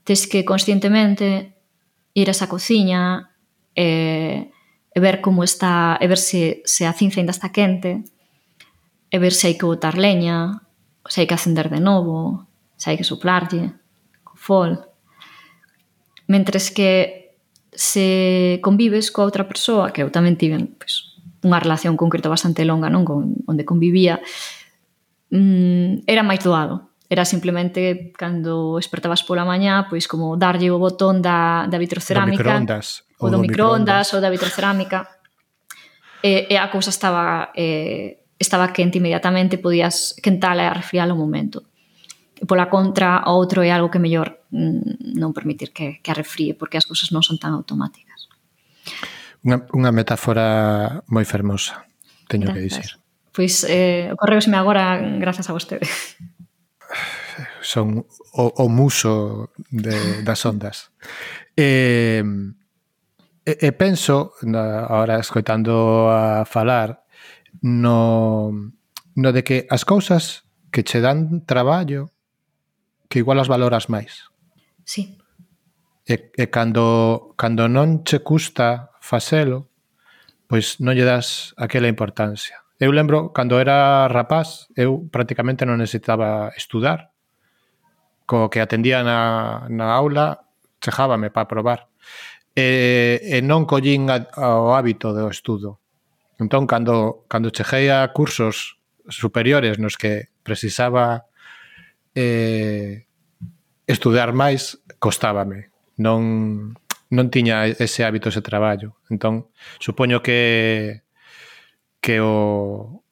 tes 0.04 0.28
que 0.28 0.43
conscientemente 0.43 1.56
ir 2.13 2.28
a 2.28 2.36
esa 2.36 2.50
cociña 2.50 3.32
e, 3.76 4.50
e 4.91 4.98
ver 5.00 5.22
como 5.22 5.43
está, 5.43 5.98
e 6.02 6.06
ver 6.10 6.17
se, 6.17 6.62
se 6.65 6.86
a 6.86 6.93
cinza 6.93 7.22
ainda 7.22 7.32
está 7.32 7.54
quente, 7.54 8.04
e 9.13 9.17
ver 9.22 9.32
se 9.32 9.48
hai 9.48 9.56
que 9.56 9.69
botar 9.69 9.96
leña, 9.96 10.65
se 11.06 11.22
hai 11.22 11.28
que 11.30 11.38
acender 11.38 11.69
de 11.69 11.80
novo, 11.80 12.50
se 12.76 12.89
hai 12.89 12.98
que 12.98 13.06
soplarlle, 13.06 13.78
co 14.26 14.34
fol. 14.36 14.89
Mentres 16.26 16.74
que 16.74 17.22
se 17.75 18.59
convives 18.62 19.09
coa 19.09 19.25
outra 19.27 19.45
persoa, 19.45 19.91
que 19.91 20.01
eu 20.01 20.09
tamén 20.13 20.38
tiven 20.38 20.73
pues, 20.77 21.17
unha 21.43 21.59
relación 21.59 21.99
concreta 21.99 22.31
bastante 22.31 22.63
longa, 22.63 22.88
non 22.88 23.03
con 23.03 23.43
onde 23.45 23.67
convivía, 23.67 24.23
mm, 25.29 26.07
era 26.07 26.23
máis 26.23 26.41
doado. 26.41 26.93
Era 27.12 27.27
simplemente 27.27 28.09
cando 28.17 28.79
despertabas 28.81 29.21
pola 29.21 29.45
mañá, 29.45 29.86
pois 29.86 30.09
como 30.09 30.33
darlle 30.39 30.73
o 30.73 30.81
botón 30.81 31.21
da, 31.21 31.69
da 31.69 31.77
vitrocerámica. 31.77 32.41
Do 32.41 32.49
microondas. 32.49 33.05
Ou 33.21 33.29
do, 33.29 33.38
do 33.38 33.43
microondas, 33.43 34.07
microondas 34.09 34.13
ou 34.15 34.19
da 34.23 34.33
vitrocerámica. 34.33 34.99
e, 36.23 36.47
e 36.49 36.55
a 36.57 36.71
cousa 36.71 36.89
estaba... 36.89 37.51
Eh, 37.53 38.23
estaba 38.43 38.73
quente 38.73 38.97
inmediatamente, 38.97 39.57
podías 39.57 40.15
quentala 40.21 40.63
e 40.63 40.67
arrefriar 40.67 41.09
o 41.12 41.15
momento. 41.15 41.63
E 42.43 42.45
pola 42.45 42.67
contra, 42.67 43.23
o 43.23 43.39
outro 43.39 43.63
é 43.63 43.71
algo 43.71 43.88
que 43.88 44.03
mellor 44.03 44.43
mm, 44.51 45.15
non 45.15 45.32
permitir 45.32 45.71
que, 45.71 46.03
que 46.03 46.12
arrefríe, 46.12 46.60
porque 46.60 46.75
as 46.75 46.84
cousas 46.84 47.15
non 47.15 47.23
son 47.23 47.39
tan 47.39 47.56
automáticas. 47.56 48.27
Unha, 49.47 49.63
unha 49.71 49.95
metáfora 49.95 50.99
moi 51.08 51.23
fermosa, 51.23 51.88
teño 52.27 52.51
gracias. 52.51 52.60
que 52.60 52.67
dicir. 52.67 52.89
Pois 53.32 53.63
eh, 53.63 54.12
ocorreusme 54.12 54.60
agora 54.60 54.99
grazas 55.23 55.47
a 55.47 55.56
vostede. 55.56 55.88
Son 57.63 58.03
o, 58.36 58.43
o 58.60 58.65
muso 58.67 59.56
de, 59.71 60.19
das 60.27 60.43
ondas. 60.43 60.91
Eh, 61.56 62.19
e, 63.47 63.53
e 63.56 63.69
penso, 63.71 64.36
na, 64.43 64.84
ahora 64.84 65.15
escoitando 65.15 66.12
a 66.12 66.43
falar, 66.43 67.08
no, 67.63 68.51
no 69.15 69.29
de 69.32 69.41
que 69.47 69.63
as 69.71 69.88
cousas 69.88 70.43
que 70.75 70.84
che 70.84 70.99
dan 70.99 71.47
traballo 71.47 72.12
que 73.13 73.21
igual 73.21 73.38
as 73.38 73.45
valoras 73.45 73.93
máis. 73.93 74.34
Sí. 74.89 75.21
E, 76.02 76.34
e 76.34 76.49
cando, 76.49 77.38
cando 77.38 77.69
non 77.69 78.02
che 78.02 78.26
custa 78.26 78.89
facelo, 78.97 79.69
pois 80.49 80.82
non 80.82 80.97
lle 80.97 81.06
das 81.06 81.54
aquela 81.54 81.86
importancia. 81.86 82.65
Eu 82.82 82.89
lembro, 82.89 83.30
cando 83.30 83.62
era 83.62 84.10
rapaz, 84.10 84.65
eu 84.73 85.06
prácticamente 85.13 85.62
non 85.62 85.78
necesitaba 85.78 86.49
estudar. 86.58 87.13
Co 88.26 88.49
que 88.49 88.65
atendía 88.65 89.06
na, 89.06 89.69
na 89.69 89.93
aula, 89.93 90.49
chejábame 90.82 91.30
para 91.30 91.45
probar. 91.45 91.93
E, 92.58 93.21
e 93.21 93.45
non 93.45 93.69
collín 93.69 94.10
a, 94.10 94.26
ao 94.41 94.73
hábito 94.73 95.13
do 95.13 95.30
estudo. 95.30 95.78
Entón, 96.41 96.65
cando, 96.65 97.30
cando 97.30 97.54
chejei 97.54 97.93
a 97.93 98.10
cursos 98.10 98.82
superiores 99.06 99.78
nos 99.78 100.02
que 100.02 100.34
precisaba 100.41 101.30
eh, 102.15 103.06
estudar 103.88 104.34
máis 104.34 104.80
costábame. 104.97 105.73
Non, 105.97 106.73
non 107.13 107.28
tiña 107.30 107.69
ese 107.69 108.02
hábito, 108.02 108.30
ese 108.30 108.41
traballo. 108.41 108.97
Entón, 109.10 109.49
supoño 109.78 110.21
que 110.26 111.04
que 112.04 112.19
o 112.19 113.04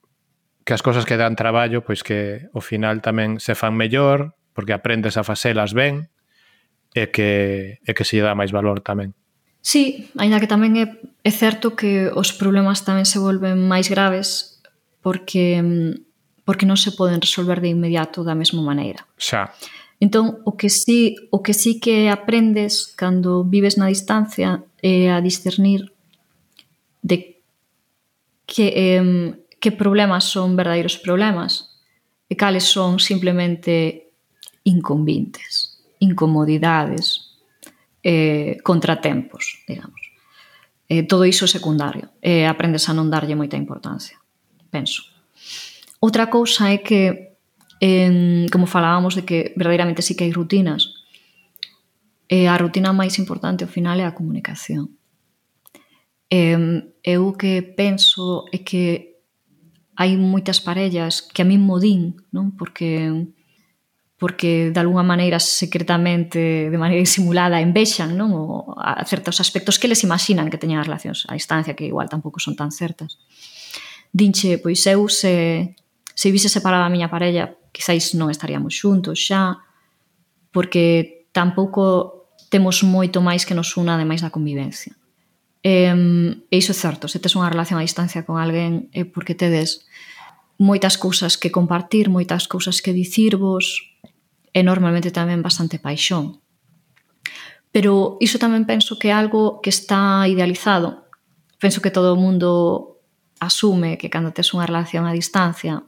que 0.66 0.74
as 0.74 0.84
cousas 0.86 1.06
que 1.06 1.18
dan 1.18 1.36
traballo, 1.36 1.82
pois 1.82 2.06
que 2.06 2.48
ao 2.54 2.62
final 2.62 3.02
tamén 3.02 3.42
se 3.42 3.58
fan 3.58 3.74
mellor, 3.74 4.38
porque 4.54 4.74
aprendes 4.74 5.18
a 5.18 5.26
facelas 5.26 5.74
ben 5.74 6.12
e 6.94 7.10
que, 7.10 7.80
e 7.82 7.92
que 7.96 8.04
se 8.04 8.20
lle 8.20 8.28
dá 8.28 8.36
máis 8.36 8.52
valor 8.52 8.84
tamén. 8.84 9.16
Sí, 9.62 10.10
aínda 10.18 10.42
que 10.42 10.50
tamén 10.50 10.76
é, 10.78 10.86
é 11.22 11.32
certo 11.32 11.78
que 11.78 12.10
os 12.12 12.34
problemas 12.34 12.84
tamén 12.84 13.08
se 13.08 13.22
volven 13.22 13.62
máis 13.64 13.88
graves 13.90 14.60
porque 15.02 15.62
mm, 15.62 16.11
porque 16.52 16.68
non 16.68 16.76
se 16.76 16.92
poden 16.92 17.24
resolver 17.24 17.64
de 17.64 17.72
inmediato 17.72 18.28
da 18.28 18.36
mesma 18.36 18.60
maneira. 18.60 19.08
Xa. 19.16 19.56
Entón, 20.04 20.44
o 20.44 20.60
que 20.60 20.68
sí, 20.68 21.16
o 21.32 21.40
que 21.40 21.56
sí 21.56 21.80
que 21.80 22.12
aprendes 22.12 22.92
cando 22.92 23.48
vives 23.48 23.80
na 23.80 23.88
distancia 23.88 24.60
é 24.84 25.08
a 25.08 25.24
discernir 25.24 25.96
de 27.00 27.40
que 28.44 28.68
eh, 28.76 29.32
que 29.64 29.72
problemas 29.72 30.28
son 30.28 30.60
verdadeiros 30.60 31.00
problemas 31.00 31.80
e 32.28 32.36
cales 32.36 32.68
son 32.68 33.00
simplemente 33.00 34.12
inconvintes, 34.68 35.80
incomodidades, 36.04 37.40
eh, 38.04 38.60
contratempos, 38.60 39.64
digamos. 39.64 40.02
Eh, 40.92 41.08
todo 41.08 41.24
iso 41.24 41.48
é 41.48 41.48
secundario. 41.48 42.12
Eh, 42.20 42.44
aprendes 42.44 42.90
a 42.90 42.98
non 42.98 43.08
darlle 43.08 43.40
moita 43.40 43.56
importancia, 43.56 44.20
penso. 44.68 45.11
Outra 46.02 46.34
cousa 46.34 46.74
é 46.74 46.82
que, 46.82 47.38
en, 47.78 48.50
como 48.50 48.66
falábamos 48.66 49.14
de 49.14 49.22
que 49.22 49.54
verdadeiramente 49.54 50.02
sí 50.02 50.18
que 50.18 50.26
hai 50.26 50.34
rutinas, 50.34 50.98
eh, 52.26 52.50
a 52.50 52.58
rutina 52.58 52.90
máis 52.90 53.22
importante 53.22 53.62
ao 53.62 53.70
final 53.70 54.02
é 54.02 54.06
a 54.10 54.18
comunicación. 54.18 54.98
E, 56.26 56.58
eu 57.06 57.38
que 57.38 57.62
penso 57.62 58.50
é 58.50 58.66
que 58.66 59.22
hai 59.94 60.18
moitas 60.18 60.58
parellas 60.58 61.22
que 61.22 61.44
a 61.44 61.46
min 61.46 61.62
modín, 61.62 62.18
non? 62.34 62.58
Porque 62.58 63.14
porque 64.18 64.70
de 64.70 64.80
alguna 64.82 65.06
maneira 65.06 65.38
secretamente, 65.38 66.70
de 66.70 66.78
maneira 66.82 67.02
disimulada, 67.06 67.62
envexan 67.62 68.18
non? 68.18 68.34
O, 68.34 68.74
a 68.74 69.06
certos 69.06 69.38
aspectos 69.38 69.78
que 69.78 69.86
les 69.86 70.02
imaginan 70.02 70.50
que 70.50 70.58
teñan 70.58 70.82
as 70.82 70.90
relacións 70.90 71.30
a 71.30 71.38
distancia, 71.38 71.78
que 71.78 71.86
igual 71.86 72.10
tampouco 72.10 72.42
son 72.42 72.58
tan 72.58 72.74
certas. 72.74 73.22
Dinche, 74.10 74.58
pois 74.58 74.82
eu 74.90 75.06
se, 75.12 75.76
se 76.22 76.30
vise 76.30 76.50
separada 76.50 76.86
a 76.86 76.94
miña 76.94 77.10
parella, 77.10 77.58
quizáis 77.74 78.14
non 78.14 78.30
estaríamos 78.30 78.78
xuntos 78.78 79.18
xa, 79.18 79.58
porque 80.54 81.26
tampouco 81.34 82.30
temos 82.54 82.86
moito 82.86 83.26
máis 83.26 83.42
que 83.42 83.58
nos 83.58 83.74
una 83.74 83.98
ademais 83.98 84.22
da 84.22 84.30
convivencia. 84.30 84.94
E, 85.66 85.90
e 85.90 86.54
iso 86.54 86.74
é 86.74 86.78
certo, 86.78 87.10
se 87.10 87.18
tes 87.18 87.34
unha 87.34 87.50
relación 87.50 87.82
a 87.82 87.88
distancia 87.90 88.22
con 88.22 88.38
alguén 88.38 88.94
é 88.94 89.02
porque 89.02 89.34
tedes 89.34 89.90
moitas 90.62 91.02
cousas 91.02 91.42
que 91.42 91.50
compartir, 91.50 92.14
moitas 92.14 92.46
cousas 92.46 92.86
que 92.86 92.94
dicirvos, 92.94 93.98
e 94.54 94.62
normalmente 94.62 95.10
tamén 95.10 95.42
bastante 95.42 95.82
paixón. 95.82 96.38
Pero 97.74 98.22
iso 98.22 98.38
tamén 98.38 98.70
penso 98.70 99.02
que 99.02 99.10
é 99.10 99.18
algo 99.18 99.58
que 99.58 99.74
está 99.74 100.30
idealizado. 100.30 101.10
Penso 101.58 101.82
que 101.82 101.90
todo 101.90 102.14
o 102.14 102.22
mundo 102.22 103.02
asume 103.42 103.98
que 103.98 104.14
cando 104.14 104.30
tes 104.38 104.54
unha 104.54 104.70
relación 104.70 105.10
a 105.10 105.18
distancia 105.18 105.82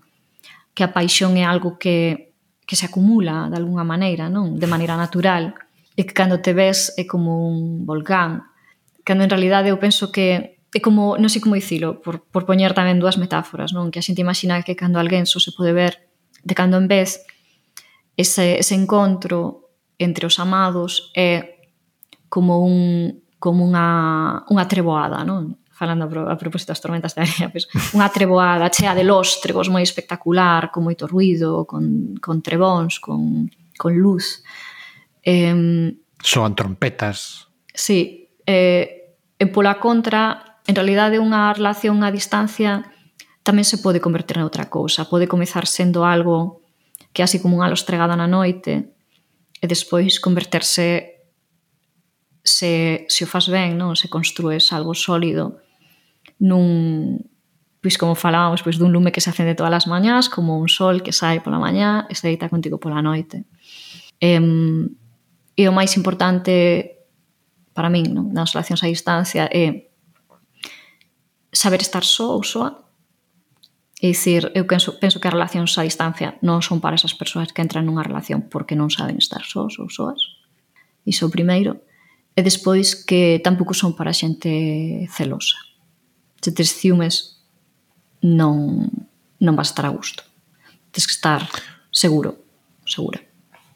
que 0.73 0.83
a 0.83 0.93
paixón 0.93 1.38
é 1.38 1.45
algo 1.45 1.77
que, 1.77 2.33
que 2.65 2.75
se 2.75 2.89
acumula 2.89 3.49
de 3.49 3.57
alguna 3.57 3.86
maneira, 3.86 4.29
non? 4.29 4.57
De 4.57 4.65
maneira 4.65 4.97
natural. 4.97 5.53
E 5.93 6.09
que 6.09 6.17
cando 6.17 6.41
te 6.41 6.57
ves 6.57 6.97
é 6.97 7.05
como 7.05 7.45
un 7.45 7.86
volcán. 7.86 8.49
Cando 9.05 9.23
en 9.23 9.29
realidade 9.29 9.69
eu 9.69 9.77
penso 9.77 10.09
que 10.09 10.57
é 10.73 10.79
como, 10.81 11.21
non 11.21 11.29
sei 11.29 11.38
como 11.38 11.53
dicilo, 11.53 12.01
por, 12.01 12.25
por 12.25 12.49
poñer 12.49 12.73
tamén 12.73 12.97
dúas 12.97 13.21
metáforas, 13.21 13.71
non? 13.77 13.93
Que 13.93 14.01
a 14.01 14.05
xente 14.05 14.25
imagina 14.25 14.65
que 14.65 14.73
cando 14.73 14.97
alguén 14.97 15.29
só 15.29 15.38
se 15.38 15.53
pode 15.53 15.69
ver 15.69 16.09
de 16.41 16.53
cando 16.57 16.81
en 16.81 16.89
vez 16.89 17.21
ese, 18.17 18.57
ese 18.57 18.73
encontro 18.73 19.69
entre 20.01 20.25
os 20.25 20.41
amados 20.41 21.13
é 21.13 21.62
como 22.29 22.65
un 22.65 23.21
como 23.38 23.67
unha, 23.67 24.47
unha 24.47 24.65
treboada, 24.71 25.27
non? 25.27 25.59
falando 25.73 26.05
a 26.05 26.38
propósito 26.38 26.71
das 26.71 26.79
tormentas 26.79 27.17
de 27.17 27.25
area, 27.25 27.49
pois, 27.49 27.65
unha 27.97 28.07
treboada 28.13 28.69
chea 28.69 28.93
de 28.93 29.03
los, 29.03 29.41
moi 29.73 29.81
espectacular, 29.81 30.69
con 30.69 30.86
moito 30.86 31.09
ruido, 31.09 31.65
con, 31.65 32.15
con 32.21 32.45
trebóns, 32.45 33.01
con, 33.01 33.49
con 33.75 33.97
luz. 33.97 34.45
Eh, 35.25 35.91
Soan 36.21 36.55
trompetas. 36.55 37.49
Sí. 37.73 38.29
Eh, 38.45 39.17
e 39.36 39.45
pola 39.51 39.81
contra, 39.81 40.59
en 40.69 40.75
realidade 40.77 41.19
unha 41.19 41.51
relación 41.51 41.99
a 42.05 42.13
distancia 42.13 42.88
tamén 43.43 43.67
se 43.67 43.83
pode 43.83 43.99
converter 43.99 44.39
en 44.39 44.47
outra 44.47 44.71
cousa. 44.71 45.09
Pode 45.09 45.27
comezar 45.27 45.67
sendo 45.67 46.07
algo 46.07 46.63
que 47.12 47.21
así 47.21 47.43
como 47.43 47.59
unha 47.59 47.67
lostregada 47.67 48.15
na 48.15 48.29
noite 48.29 48.95
e 49.59 49.65
despois 49.67 50.23
converterse 50.23 51.12
se, 52.63 53.06
se 53.10 53.26
o 53.26 53.28
fas 53.28 53.52
ben, 53.52 53.76
non? 53.76 53.99
se 53.99 54.08
construes 54.08 54.71
algo 54.71 54.95
sólido 54.95 55.60
nun, 56.39 57.19
pois 57.84 57.99
como 57.99 58.15
falábamos, 58.15 58.63
pois 58.63 58.80
dun 58.80 58.95
lume 58.95 59.12
que 59.12 59.19
se 59.19 59.28
acende 59.28 59.60
todas 59.60 59.84
as 59.84 59.88
mañás, 59.91 60.32
como 60.32 60.56
un 60.56 60.71
sol 60.71 61.04
que 61.04 61.12
sai 61.12 61.43
pola 61.43 61.60
mañá 61.60 62.08
e 62.08 62.15
se 62.15 62.32
deita 62.32 62.47
contigo 62.47 62.80
pola 62.80 63.04
noite. 63.04 63.43
E, 64.23 64.39
e 65.60 65.63
o 65.67 65.76
máis 65.76 65.91
importante 65.99 66.95
para 67.76 67.91
min 67.91 68.15
non? 68.15 68.32
nas 68.32 68.56
relacións 68.56 68.80
a 68.80 68.88
distancia 68.88 69.52
é 69.52 69.91
saber 71.52 71.84
estar 71.84 72.08
só 72.08 72.39
ou 72.39 72.47
soa. 72.47 72.80
É 73.99 74.08
dicir, 74.08 74.52
eu 74.56 74.63
penso, 74.63 74.95
penso 75.04 75.19
que 75.19 75.28
as 75.28 75.36
relacións 75.36 75.76
a 75.76 75.84
distancia 75.84 76.39
non 76.39 76.63
son 76.63 76.80
para 76.80 76.95
esas 76.95 77.12
persoas 77.12 77.52
que 77.52 77.60
entran 77.60 77.84
nunha 77.84 78.08
relación 78.08 78.47
porque 78.47 78.80
non 78.80 78.88
saben 78.88 79.19
estar 79.19 79.43
sós 79.43 79.76
ou 79.84 79.91
soas. 79.91 80.23
Iso 81.04 81.28
primeiro 81.28 81.84
e 82.34 82.41
despois 82.41 82.98
que 82.98 83.38
tampouco 83.46 83.78
son 83.78 83.93
para 83.93 84.13
xente 84.13 85.06
celosa. 85.13 85.58
Se 86.41 86.52
tes 86.52 86.74
ciumes 86.74 87.46
non, 88.26 88.89
non 89.38 89.54
vas 89.54 89.69
estar 89.69 89.86
a 89.86 89.93
gusto. 89.93 90.26
Tes 90.89 91.06
que 91.06 91.13
estar 91.13 91.46
seguro, 91.93 92.41
segura. 92.86 93.22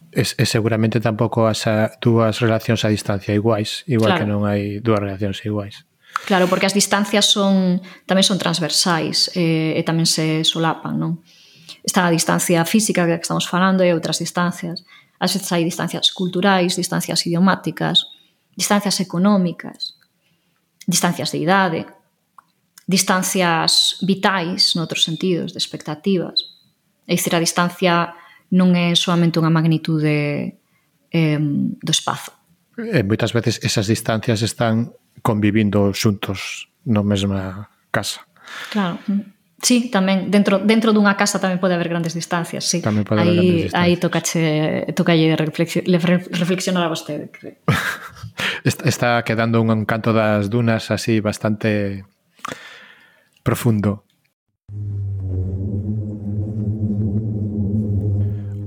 E, 0.10 0.24
e 0.26 0.46
seguramente 0.50 0.98
tampouco 0.98 1.46
as 1.46 1.70
a, 1.70 1.94
dúas 2.02 2.42
relacións 2.42 2.82
a 2.82 2.90
distancia 2.90 3.38
iguais, 3.38 3.86
igual 3.86 4.18
claro. 4.18 4.20
que 4.26 4.30
non 4.30 4.42
hai 4.50 4.82
dúas 4.82 5.04
relacións 5.04 5.38
iguais. 5.46 5.86
Claro, 6.26 6.50
porque 6.50 6.66
as 6.66 6.74
distancias 6.74 7.30
son 7.30 7.78
tamén 8.10 8.26
son 8.26 8.42
transversais 8.42 9.30
eh, 9.38 9.78
e 9.78 9.82
tamén 9.86 10.10
se 10.10 10.42
solapan, 10.42 10.98
non? 10.98 11.22
Está 11.86 12.10
a 12.10 12.12
distancia 12.12 12.66
física 12.66 13.06
que 13.06 13.22
estamos 13.22 13.46
falando 13.46 13.86
e 13.86 13.94
outras 13.94 14.18
distancias. 14.18 14.82
Ás 15.22 15.38
veces 15.38 15.54
hai 15.54 15.62
distancias 15.62 16.10
culturais, 16.10 16.74
distancias 16.74 17.22
idiomáticas, 17.28 18.17
distancias 18.58 19.00
económicas, 19.00 19.94
distancias 20.90 21.32
de 21.32 21.38
idade, 21.38 21.86
distancias 22.90 24.02
vitais, 24.02 24.74
noutros 24.74 25.06
sentidos, 25.06 25.54
de 25.54 25.62
expectativas. 25.62 26.58
É 27.06 27.14
dicir, 27.14 27.38
a 27.38 27.44
distancia 27.44 28.18
non 28.50 28.74
é 28.74 28.98
solamente 28.98 29.38
unha 29.38 29.54
magnitude 29.54 30.58
eh, 31.14 31.40
do 31.78 31.92
espazo. 31.94 32.34
E 32.80 33.04
moitas 33.06 33.36
veces 33.36 33.62
esas 33.62 33.86
distancias 33.86 34.42
están 34.42 34.96
convivindo 35.22 35.94
xuntos 35.94 36.72
no 36.88 37.04
mesma 37.04 37.70
casa. 37.92 38.24
Claro. 38.72 38.98
Sí, 39.58 39.90
tamén 39.90 40.30
dentro 40.30 40.62
dentro 40.62 40.94
dunha 40.94 41.18
casa 41.18 41.42
tamén 41.42 41.58
pode 41.60 41.74
haber 41.76 41.90
grandes 41.92 42.16
distancias, 42.16 42.64
sí. 42.64 42.80
Tamén 42.80 43.04
pode 43.04 43.26
aí, 43.26 43.34
grandes 43.36 43.56
distancias. 43.68 43.82
Aí 43.84 43.94
tocache 44.00 44.46
tocalle 44.96 45.28
reflexionar 45.36 46.88
a 46.88 46.94
vostede, 46.94 47.28
creo. 47.34 47.60
Está 48.64 49.24
quedando 49.24 49.62
un 49.62 49.86
canto 49.86 50.14
das 50.14 50.50
dunas 50.50 50.92
así 50.92 51.20
bastante 51.20 52.06
profundo. 53.44 54.04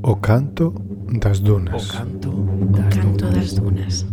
O 0.03 0.21
canto 0.21 0.73
das 1.21 1.43
dunas. 1.43 1.77
O 1.77 1.93
canto 1.93 2.31
das, 2.73 2.97
o 2.97 3.01
canto 3.01 3.31
das 3.31 3.55
dunas. 3.55 4.07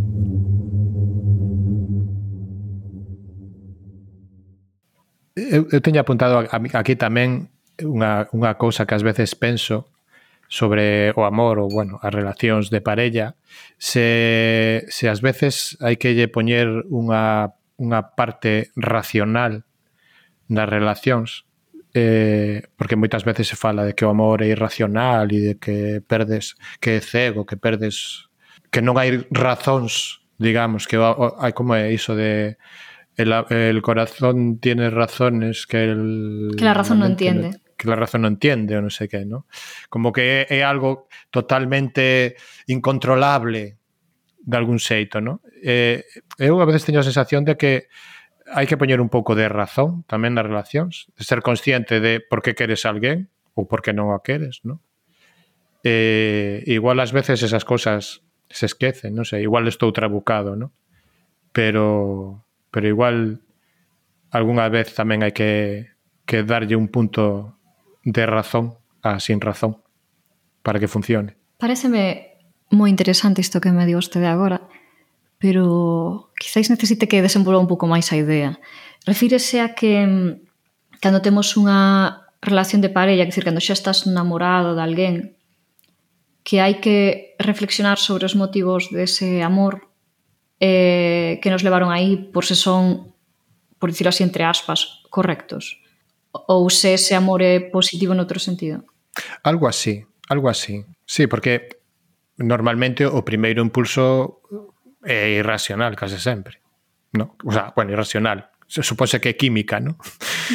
Eu, 5.38 5.68
eu 5.72 5.80
teño 5.82 6.02
apuntado 6.02 6.44
aquí 6.52 6.98
tamén 6.98 7.48
unha, 7.80 8.26
unha 8.34 8.58
cousa 8.58 8.90
que 8.90 8.98
ás 8.98 9.06
veces 9.06 9.38
penso 9.38 9.86
sobre 10.48 11.12
o 11.16 11.28
amor 11.28 11.60
ou, 11.60 11.68
bueno, 11.68 12.00
as 12.02 12.14
relacións 12.14 12.72
de 12.72 12.80
parella, 12.80 13.36
se, 13.78 14.88
se 14.88 15.12
ás 15.12 15.20
veces 15.20 15.76
hai 15.84 16.00
que 16.00 16.16
lle 16.16 16.32
poñer 16.32 16.88
unha, 16.88 17.52
unha 17.78 18.02
parte 18.16 18.72
racional 18.80 19.68
nas 20.48 20.68
relacións, 20.72 21.44
eh, 21.92 22.64
porque 22.80 22.96
moitas 22.96 23.28
veces 23.28 23.52
se 23.52 23.60
fala 23.60 23.84
de 23.84 23.94
que 23.94 24.08
o 24.08 24.12
amor 24.12 24.40
é 24.40 24.48
irracional 24.48 25.28
e 25.36 25.40
de 25.40 25.54
que 25.60 26.00
perdes, 26.00 26.56
que 26.80 26.98
é 26.98 27.02
cego, 27.04 27.44
que 27.44 27.60
perdes, 27.60 28.32
que 28.72 28.80
non 28.80 28.96
hai 28.96 29.28
razóns, 29.30 30.24
digamos, 30.40 30.88
que 30.88 30.96
hai 30.96 31.52
como 31.52 31.76
é 31.76 31.92
iso 31.92 32.16
de 32.16 32.56
el, 33.18 33.34
el 33.50 33.82
corazón 33.82 34.60
tiene 34.60 34.90
razones 34.90 35.66
que 35.66 35.84
el... 35.84 36.52
Que 36.56 36.66
la 36.66 36.74
razón 36.74 37.00
no 37.00 37.06
entiende 37.06 37.60
que 37.78 37.88
la 37.88 37.96
razón 37.96 38.26
non 38.26 38.36
entiende 38.36 38.74
ou 38.74 38.82
non 38.82 38.92
sei 38.92 39.06
que, 39.08 39.24
¿no? 39.24 39.46
Como 39.88 40.10
que 40.10 40.50
é, 40.50 40.60
é 40.60 40.60
algo 40.66 41.08
totalmente 41.30 42.36
incontrolable 42.66 43.78
de 44.42 44.56
algún 44.58 44.82
xeito, 44.82 45.22
¿no? 45.22 45.46
Eh, 45.62 46.04
eu 46.42 46.58
a 46.58 46.66
veces 46.66 46.84
teño 46.90 47.00
a 47.00 47.08
sensación 47.08 47.46
de 47.46 47.56
que 47.56 47.88
hai 48.50 48.66
que 48.66 48.80
poñer 48.80 49.04
un 49.04 49.12
pouco 49.12 49.36
de 49.36 49.46
razón 49.52 50.08
tamén 50.10 50.34
nas 50.34 50.48
relacións, 50.48 51.12
de 51.14 51.24
ser 51.24 51.46
consciente 51.46 52.02
de 52.02 52.24
por 52.24 52.42
que 52.42 52.58
queres 52.58 52.88
alguén 52.88 53.30
ou 53.54 53.70
por 53.70 53.86
que 53.86 53.94
non 53.94 54.10
o 54.10 54.20
queres, 54.26 54.66
¿no? 54.66 54.82
Eh, 55.86 56.64
igual 56.66 56.98
ás 56.98 57.14
veces 57.14 57.44
esas 57.46 57.68
cosas 57.68 58.26
se 58.50 58.66
esquecen, 58.66 59.14
non 59.14 59.28
sei, 59.28 59.46
igual 59.46 59.68
estou 59.68 59.94
trabucado, 59.94 60.58
¿no? 60.58 60.74
Pero 61.54 62.48
pero 62.72 62.88
igual 62.88 63.44
algunha 64.32 64.72
vez 64.72 64.96
tamén 64.96 65.28
hai 65.28 65.36
que, 65.36 65.92
que 66.24 66.48
darlle 66.48 66.80
un 66.80 66.88
punto 66.88 67.57
de 68.08 68.26
razón 68.26 68.80
a 69.04 69.20
sin 69.20 69.42
razón 69.42 69.84
para 70.64 70.80
que 70.80 70.88
funcione. 70.88 71.36
Pareceme 71.60 72.40
moi 72.72 72.88
interesante 72.88 73.44
isto 73.44 73.60
que 73.60 73.76
me 73.76 73.84
dio 73.84 74.00
vostede 74.00 74.32
agora, 74.32 74.64
pero 75.40 76.32
quizáis 76.40 76.72
necesite 76.72 77.12
que 77.12 77.20
desenvolva 77.20 77.60
un 77.60 77.68
pouco 77.68 77.84
máis 77.84 78.08
a 78.16 78.20
idea. 78.20 78.56
Refírese 79.04 79.60
a 79.60 79.76
que 79.76 80.08
mm, 80.08 81.00
cando 81.04 81.20
temos 81.20 81.52
unha 81.60 82.24
relación 82.40 82.80
de 82.80 82.92
parella, 82.92 83.28
que 83.28 83.36
decir, 83.36 83.44
cando 83.44 83.60
xa 83.60 83.76
estás 83.76 84.08
namorado 84.08 84.72
de 84.72 84.84
alguén, 84.88 85.16
que 86.48 86.64
hai 86.64 86.80
que 86.80 87.36
reflexionar 87.44 88.00
sobre 88.00 88.24
os 88.24 88.40
motivos 88.40 88.88
dese 88.88 89.44
amor 89.44 89.92
eh, 90.64 91.44
que 91.44 91.52
nos 91.52 91.60
levaron 91.60 91.92
aí 91.92 92.16
por 92.32 92.48
se 92.48 92.56
son, 92.56 93.12
por 93.84 93.92
dicirlo 93.92 94.16
así, 94.16 94.24
entre 94.24 94.48
aspas, 94.48 95.04
correctos 95.12 95.84
ou 96.46 96.70
se 96.70 96.94
ese 96.94 97.18
amor 97.18 97.42
é 97.42 97.58
positivo 97.74 98.14
en 98.14 98.22
outro 98.22 98.38
sentido. 98.38 98.86
Algo 99.42 99.66
así, 99.66 100.06
algo 100.30 100.50
así. 100.50 100.86
Sí, 101.06 101.26
porque 101.26 101.82
normalmente 102.38 103.06
o 103.06 103.26
primeiro 103.26 103.66
impulso 103.66 104.42
é 105.02 105.42
irracional 105.42 105.96
case 105.96 106.20
sempre. 106.20 106.62
No? 107.14 107.36
O 107.44 107.52
sea, 107.52 107.74
bueno, 107.76 107.92
irracional. 107.92 108.52
Se 108.68 108.84
supose 108.84 109.20
que 109.22 109.34
é 109.34 109.40
química, 109.40 109.80
¿no? 109.80 109.98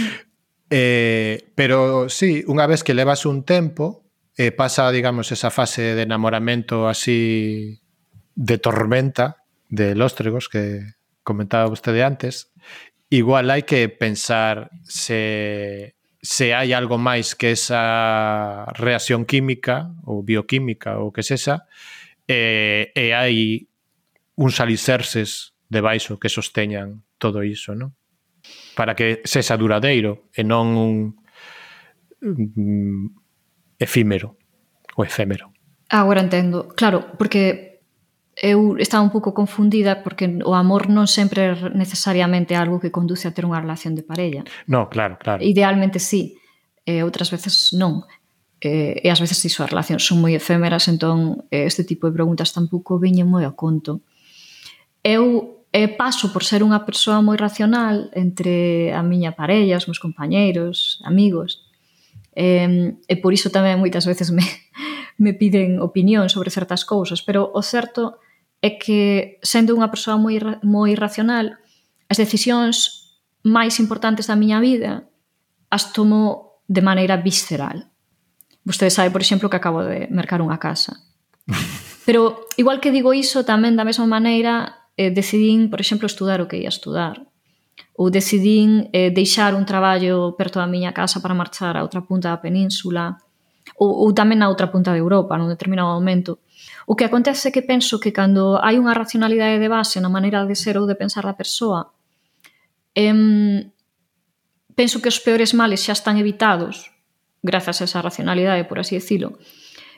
eh, 0.70 1.50
pero 1.56 2.08
sí, 2.12 2.44
unha 2.46 2.68
vez 2.68 2.84
que 2.84 2.94
levas 2.94 3.24
un 3.24 3.42
tempo, 3.42 4.06
eh, 4.36 4.52
pasa, 4.52 4.92
digamos, 4.92 5.32
esa 5.32 5.50
fase 5.50 5.96
de 5.96 6.02
enamoramento 6.04 6.88
así 6.88 7.82
de 8.34 8.58
tormenta, 8.58 9.44
de 9.68 9.94
lóstregos 9.94 10.48
que 10.48 10.84
comentaba 11.22 11.68
vostede 11.68 12.04
antes, 12.04 12.52
igual 13.12 13.52
hai 13.52 13.62
que 13.68 13.92
pensar 13.92 14.72
se 14.88 15.94
se 16.22 16.54
hai 16.56 16.72
algo 16.72 16.96
máis 16.96 17.36
que 17.36 17.52
esa 17.52 18.64
reacción 18.78 19.28
química 19.28 19.92
ou 20.06 20.24
bioquímica 20.24 20.96
ou 20.96 21.12
que 21.12 21.20
sexa 21.20 21.68
e, 22.24 22.88
e 22.94 23.12
hai 23.12 23.68
uns 24.38 24.56
alicerces 24.64 25.52
debaixo 25.68 26.16
que 26.16 26.32
sosteñan 26.32 27.04
todo 27.20 27.44
iso, 27.44 27.76
non? 27.76 27.92
Para 28.72 28.96
que 28.96 29.20
sexa 29.28 29.60
duradeiro 29.60 30.32
e 30.32 30.40
non 30.40 30.72
un 30.72 30.94
mm, 32.22 33.12
efímero 33.76 34.40
ou 34.96 35.04
efémero. 35.04 35.52
Agora 35.92 36.24
entendo. 36.24 36.72
Claro, 36.72 37.12
porque 37.20 37.71
eu 38.42 38.74
estaba 38.76 39.06
un 39.06 39.14
pouco 39.14 39.32
confundida 39.32 40.02
porque 40.02 40.26
o 40.42 40.58
amor 40.58 40.90
non 40.90 41.06
sempre 41.06 41.54
é 41.54 41.54
necesariamente 41.78 42.58
algo 42.58 42.82
que 42.82 42.90
conduce 42.90 43.30
a 43.30 43.32
ter 43.32 43.46
unha 43.46 43.62
relación 43.62 43.94
de 43.94 44.02
parella. 44.02 44.42
No, 44.66 44.90
claro, 44.90 45.14
claro. 45.14 45.38
Idealmente 45.46 46.02
sí, 46.02 46.42
e 46.82 47.06
outras 47.06 47.30
veces 47.30 47.70
non. 47.70 48.02
E, 48.58 48.98
e 48.98 49.06
ás 49.14 49.22
veces 49.22 49.38
iso, 49.46 49.62
as 49.62 49.70
relacións 49.70 50.02
son 50.02 50.18
moi 50.18 50.34
efémeras, 50.34 50.90
entón 50.90 51.46
este 51.54 51.86
tipo 51.86 52.10
de 52.10 52.18
preguntas 52.18 52.50
tampouco 52.50 52.98
veñen 52.98 53.30
moi 53.30 53.46
a 53.46 53.54
conto. 53.54 54.02
Eu 55.06 55.62
eh, 55.70 55.86
paso 55.86 56.34
por 56.34 56.42
ser 56.42 56.66
unha 56.66 56.82
persoa 56.82 57.22
moi 57.22 57.38
racional 57.38 58.10
entre 58.10 58.90
a 58.90 59.06
miña 59.06 59.38
parella, 59.38 59.78
os 59.78 59.86
meus 59.86 60.02
compañeiros, 60.02 60.98
amigos, 61.06 61.62
e, 62.34 62.98
e 63.06 63.14
por 63.22 63.30
iso 63.30 63.54
tamén 63.54 63.78
moitas 63.78 64.02
veces 64.02 64.34
me, 64.34 64.42
me 65.22 65.30
piden 65.30 65.78
opinión 65.78 66.26
sobre 66.26 66.50
certas 66.50 66.82
cousas, 66.82 67.22
pero 67.22 67.46
o 67.54 67.62
certo 67.62 68.18
é 68.62 68.78
que 68.78 69.42
sendo 69.42 69.74
unha 69.74 69.90
persoa 69.90 70.16
moi 70.16 70.38
moi 70.62 70.94
racional, 70.94 71.58
as 72.06 72.16
decisións 72.16 73.10
máis 73.42 73.82
importantes 73.82 74.30
da 74.30 74.38
miña 74.38 74.62
vida 74.62 75.10
as 75.72 75.90
tomo 75.90 76.62
de 76.68 76.84
maneira 76.84 77.16
visceral. 77.16 77.90
Vostede 78.62 78.94
sabe, 78.94 79.10
por 79.10 79.24
exemplo, 79.24 79.50
que 79.50 79.58
acabo 79.58 79.82
de 79.82 80.06
mercar 80.12 80.38
unha 80.38 80.60
casa. 80.62 80.94
Pero 82.06 82.46
igual 82.60 82.78
que 82.78 82.94
digo 82.94 83.10
iso, 83.16 83.42
tamén 83.42 83.74
da 83.74 83.82
mesma 83.82 84.06
maneira 84.06 84.86
eh, 84.94 85.10
decidín, 85.10 85.66
por 85.66 85.82
exemplo, 85.82 86.06
estudar 86.06 86.38
o 86.38 86.46
que 86.46 86.62
ia 86.62 86.70
estudar 86.70 87.18
ou 87.96 88.08
decidín 88.08 88.88
eh, 88.92 89.12
deixar 89.12 89.54
un 89.54 89.68
traballo 89.68 90.32
perto 90.36 90.60
da 90.60 90.68
miña 90.68 90.96
casa 90.96 91.20
para 91.20 91.36
marchar 91.36 91.76
a 91.76 91.84
outra 91.84 92.00
punta 92.00 92.32
da 92.32 92.40
península 92.40 93.20
ou, 93.76 94.08
ou 94.08 94.08
tamén 94.16 94.40
a 94.40 94.48
outra 94.48 94.72
punta 94.72 94.96
de 94.96 95.00
Europa 95.00 95.36
nun 95.36 95.52
determinado 95.52 95.92
momento 95.92 96.40
O 96.92 96.94
que 96.94 97.08
acontece 97.08 97.48
é 97.48 97.54
que 97.56 97.64
penso 97.64 97.96
que 97.96 98.12
cando 98.12 98.60
hai 98.60 98.76
unha 98.76 98.92
racionalidade 98.92 99.56
de 99.56 99.72
base 99.72 99.96
na 99.96 100.12
maneira 100.12 100.44
de 100.44 100.52
ser 100.52 100.76
ou 100.76 100.84
de 100.84 100.92
pensar 100.92 101.24
da 101.24 101.32
persoa, 101.32 101.88
em, 102.92 103.72
penso 104.76 105.00
que 105.00 105.08
os 105.08 105.16
peores 105.16 105.56
males 105.56 105.80
xa 105.80 105.96
están 105.96 106.20
evitados 106.20 106.92
grazas 107.40 107.80
a 107.80 107.88
esa 107.88 108.04
racionalidade, 108.04 108.68
por 108.68 108.76
así 108.76 109.00
decirlo. 109.00 109.40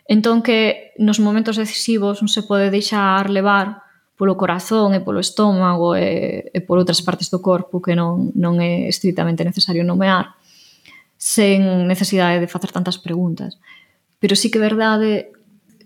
Entón 0.07 0.39
que 0.39 0.95
nos 0.95 1.19
momentos 1.19 1.59
decisivos 1.59 2.23
non 2.23 2.31
se 2.31 2.47
pode 2.47 2.71
deixar 2.71 3.27
levar 3.27 3.83
polo 4.15 4.39
corazón 4.39 4.95
e 4.95 5.03
polo 5.03 5.19
estómago 5.19 5.99
e, 5.99 6.47
e 6.55 6.59
por 6.63 6.79
outras 6.79 7.03
partes 7.03 7.27
do 7.27 7.43
corpo 7.43 7.83
que 7.83 7.99
non, 7.99 8.31
non 8.39 8.63
é 8.63 8.87
estritamente 8.87 9.43
necesario 9.43 9.83
nomear 9.83 10.39
sen 11.19 11.91
necesidade 11.91 12.39
de 12.39 12.47
facer 12.47 12.71
tantas 12.71 13.03
preguntas. 13.03 13.59
Pero 14.23 14.39
sí 14.39 14.47
que 14.47 14.63
é 14.63 14.67
verdade 14.71 15.35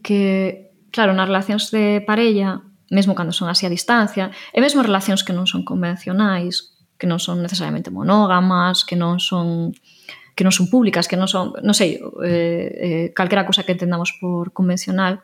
que 0.05 0.68
claro, 0.91 1.13
nas 1.13 1.29
relacións 1.29 1.71
de 1.71 2.01
parella, 2.05 2.63
mesmo 2.91 3.15
cando 3.15 3.33
son 3.33 3.49
así 3.49 3.67
a 3.67 3.73
distancia, 3.73 4.31
e 4.53 4.59
mesmo 4.61 4.81
relacións 4.81 5.23
que 5.23 5.37
non 5.37 5.45
son 5.45 5.65
convencionais, 5.65 6.79
que 6.97 7.07
non 7.07 7.21
son 7.23 7.45
necesariamente 7.45 7.93
monógamas, 7.93 8.83
que 8.83 8.97
non 8.97 9.21
son 9.23 9.73
que 10.39 10.47
non 10.47 10.55
son 10.55 10.71
públicas, 10.71 11.11
que 11.11 11.19
non 11.19 11.27
son, 11.27 11.51
non 11.67 11.75
sei, 11.75 11.99
eh, 12.23 12.71
eh, 12.79 13.07
calquera 13.11 13.43
cousa 13.43 13.67
que 13.67 13.75
entendamos 13.75 14.15
por 14.23 14.55
convencional, 14.55 15.19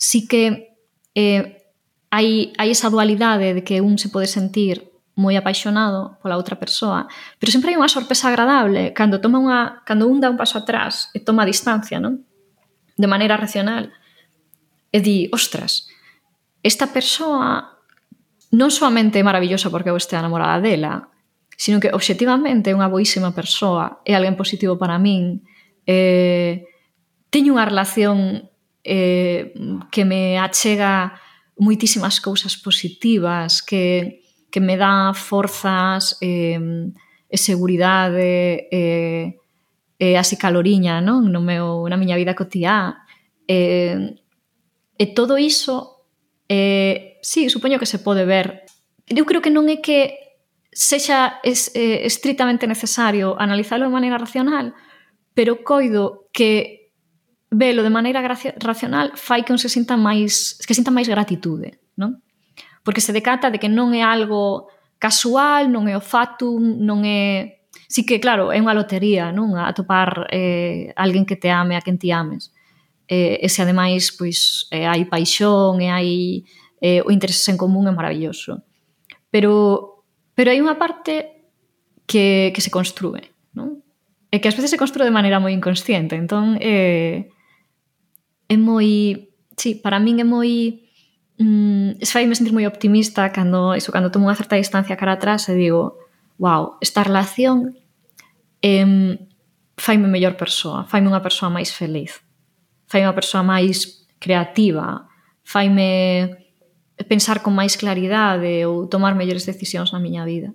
sí 0.00 0.24
que 0.24 0.72
eh, 1.12 1.68
hai, 2.08 2.56
hai 2.56 2.68
esa 2.72 2.88
dualidade 2.88 3.52
de 3.52 3.60
que 3.60 3.84
un 3.84 4.00
se 4.00 4.08
pode 4.08 4.24
sentir 4.24 4.88
moi 5.18 5.36
apaixonado 5.36 6.16
pola 6.22 6.40
outra 6.40 6.56
persoa, 6.56 7.10
pero 7.36 7.52
sempre 7.52 7.74
hai 7.74 7.76
unha 7.76 7.92
sorpresa 7.92 8.32
agradable 8.32 8.96
cando 8.96 9.20
toma 9.20 9.36
unha 9.36 9.84
cando 9.84 10.08
un 10.08 10.22
dá 10.22 10.32
un 10.32 10.40
paso 10.40 10.56
atrás 10.56 11.12
e 11.12 11.20
toma 11.20 11.44
a 11.44 11.50
distancia, 11.50 12.00
non? 12.00 12.24
De 12.96 13.04
maneira 13.10 13.36
racional 13.36 13.92
e 14.92 14.98
di, 15.00 15.28
ostras, 15.32 15.88
esta 16.62 16.88
persoa 16.88 17.78
non 18.52 18.70
solamente 18.72 19.20
é 19.20 19.24
maravillosa 19.24 19.68
porque 19.68 19.92
eu 19.92 19.96
estea 19.96 20.20
enamorada 20.20 20.64
dela, 20.64 21.12
sino 21.56 21.80
que 21.80 21.92
objetivamente 21.92 22.70
é 22.70 22.76
unha 22.76 22.88
boísima 22.88 23.34
persoa, 23.36 24.00
é 24.08 24.16
alguén 24.16 24.38
positivo 24.38 24.80
para 24.80 24.96
min, 24.96 25.44
eh, 25.84 26.64
teño 27.28 27.56
unha 27.56 27.68
relación 27.68 28.48
eh, 28.84 29.52
que 29.92 30.02
me 30.08 30.40
achega 30.40 31.18
moitísimas 31.60 32.22
cousas 32.22 32.56
positivas, 32.56 33.60
que, 33.60 34.24
que 34.48 34.60
me 34.62 34.80
dá 34.80 35.12
forzas, 35.12 36.16
eh, 36.24 36.56
e 37.28 37.36
seguridade, 37.36 38.68
eh, 38.72 39.36
e 40.00 40.16
así 40.16 40.40
caloriña 40.40 41.04
non? 41.04 41.28
No 41.28 41.44
meu, 41.44 41.84
na 41.90 42.00
miña 42.00 42.16
vida 42.16 42.32
cotiá. 42.32 43.04
Eh, 43.44 44.16
E 44.98 45.14
todo 45.14 45.38
iso, 45.38 46.04
eh, 46.50 47.22
sí, 47.22 47.48
supoño 47.48 47.78
que 47.78 47.86
se 47.86 48.02
pode 48.02 48.26
ver. 48.26 48.66
Eu 49.06 49.24
creo 49.24 49.40
que 49.40 49.54
non 49.54 49.70
é 49.70 49.78
que 49.78 50.28
sexa 50.74 51.38
es, 51.46 51.70
eh, 51.74 52.04
estritamente 52.04 52.66
necesario 52.66 53.38
analizalo 53.38 53.86
de 53.86 53.94
maneira 53.94 54.18
racional, 54.18 54.74
pero 55.32 55.62
coido 55.62 56.28
que 56.34 56.90
velo 57.50 57.82
de 57.82 57.94
maneira 57.94 58.20
racional 58.58 59.16
fai 59.16 59.46
que 59.46 59.54
un 59.54 59.58
se 59.62 59.72
sinta 59.72 59.96
máis 59.96 60.58
que 60.66 60.76
sinta 60.76 60.92
máis 60.92 61.08
gratitude, 61.08 61.80
non? 61.96 62.20
Porque 62.84 63.00
se 63.00 63.14
decata 63.14 63.48
de 63.48 63.62
que 63.62 63.70
non 63.70 63.94
é 63.96 64.02
algo 64.04 64.68
casual, 64.98 65.70
non 65.70 65.86
é 65.86 65.94
o 65.96 66.02
fatum, 66.02 66.82
non 66.82 67.06
é... 67.06 67.62
Sí 67.88 68.04
que, 68.04 68.20
claro, 68.20 68.52
é 68.52 68.60
unha 68.60 68.76
lotería, 68.76 69.32
non? 69.32 69.56
A 69.56 69.72
topar 69.72 70.28
eh, 70.28 70.92
alguén 70.98 71.24
que 71.24 71.40
te 71.40 71.48
ame, 71.48 71.78
a 71.78 71.80
quen 71.80 71.96
ti 71.96 72.12
ames 72.12 72.52
eh, 73.08 73.40
e 73.40 73.48
se 73.48 73.64
ademais 73.64 74.12
pois, 74.12 74.68
eh, 74.70 74.84
hai 74.84 75.08
paixón 75.08 75.80
e 75.80 75.88
hai 75.88 76.10
eh, 76.84 77.00
o 77.02 77.10
interés 77.10 77.40
en 77.48 77.56
común 77.56 77.88
é 77.88 77.92
maravilloso. 77.92 78.62
Pero, 79.32 80.04
pero 80.36 80.52
hai 80.52 80.60
unha 80.60 80.76
parte 80.76 81.48
que, 82.04 82.52
que 82.52 82.60
se 82.60 82.70
construe, 82.70 83.32
non? 83.56 83.80
E 84.28 84.38
que 84.38 84.48
ás 84.52 84.54
veces 84.54 84.70
se 84.70 84.80
construe 84.80 85.08
de 85.08 85.16
maneira 85.16 85.40
moi 85.40 85.56
inconsciente. 85.56 86.14
Entón, 86.14 86.60
eh, 86.60 87.32
é 88.46 88.56
moi... 88.60 89.32
Sí, 89.56 89.74
para 89.80 89.98
min 89.98 90.20
é 90.20 90.26
moi... 90.28 90.84
Mm, 91.40 92.02
se 92.04 92.12
faime 92.12 92.36
sentir 92.36 92.52
moi 92.52 92.68
optimista 92.68 93.32
cando, 93.32 93.72
iso, 93.72 93.88
cando 93.88 94.12
tomo 94.12 94.28
unha 94.28 94.36
certa 94.36 94.60
distancia 94.60 95.00
cara 95.00 95.16
atrás 95.16 95.48
e 95.48 95.56
digo, 95.56 95.96
wow, 96.36 96.76
esta 96.84 97.06
relación 97.06 97.78
eh, 98.60 99.16
faime 99.80 100.10
mellor 100.10 100.36
persoa, 100.36 100.84
faime 100.84 101.08
unha 101.08 101.22
persoa 101.24 101.48
máis 101.48 101.70
feliz 101.70 102.27
fai 102.88 103.04
unha 103.04 103.14
persoa 103.14 103.44
máis 103.44 104.08
creativa, 104.18 105.06
faime 105.44 106.48
pensar 107.06 107.44
con 107.44 107.54
máis 107.54 107.78
claridade 107.78 108.66
ou 108.66 108.90
tomar 108.90 109.14
mellores 109.14 109.46
decisións 109.46 109.94
na 109.94 110.02
miña 110.02 110.26
vida. 110.26 110.50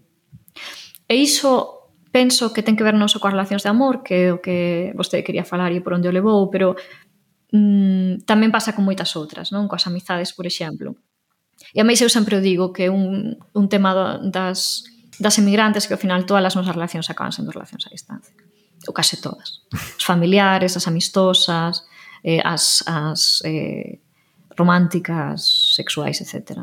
E 1.08 1.15
iso 1.15 1.84
penso 2.12 2.54
que 2.54 2.62
ten 2.62 2.76
que 2.76 2.84
ver 2.84 2.93
non 2.93 3.10
só 3.10 3.17
coas 3.17 3.34
relacións 3.34 3.63
de 3.63 3.72
amor, 3.72 4.04
que 4.04 4.30
é 4.30 4.36
o 4.36 4.41
que 4.43 4.91
vostede 4.93 5.26
quería 5.26 5.48
falar 5.48 5.72
e 5.72 5.82
por 5.82 5.96
onde 5.96 6.10
o 6.10 6.13
levou, 6.13 6.52
pero 6.52 6.76
mm, 7.54 8.28
tamén 8.28 8.52
pasa 8.52 8.76
con 8.76 8.84
moitas 8.86 9.13
outras, 9.15 9.50
non? 9.50 9.65
Coas 9.65 9.88
amizades, 9.88 10.36
por 10.36 10.46
exemplo. 10.46 10.93
E 11.74 11.80
a 11.80 11.88
máis 11.88 12.02
eu 12.04 12.12
sempre 12.12 12.38
o 12.38 12.43
digo 12.43 12.69
que 12.76 12.91
un, 12.91 13.39
un 13.39 13.65
tema 13.65 14.19
das, 14.22 14.84
das 15.17 15.36
emigrantes 15.39 15.89
que 15.89 15.96
ao 15.96 16.02
final 16.02 16.28
todas 16.28 16.43
as 16.43 16.54
nosas 16.54 16.76
relacións 16.76 17.10
acaban 17.10 17.34
sendo 17.34 17.50
relacións 17.50 17.88
a 17.88 17.93
distancia. 17.93 18.36
Ou 18.86 18.93
case 18.93 19.17
todas. 19.17 19.63
Os 19.72 20.06
familiares, 20.06 20.76
as 20.76 20.86
amistosas, 20.86 21.88
eh, 22.24 22.42
as, 22.44 22.84
as 22.88 23.44
eh, 23.46 24.00
románticas, 24.56 25.76
sexuais, 25.76 26.22
etc. 26.22 26.58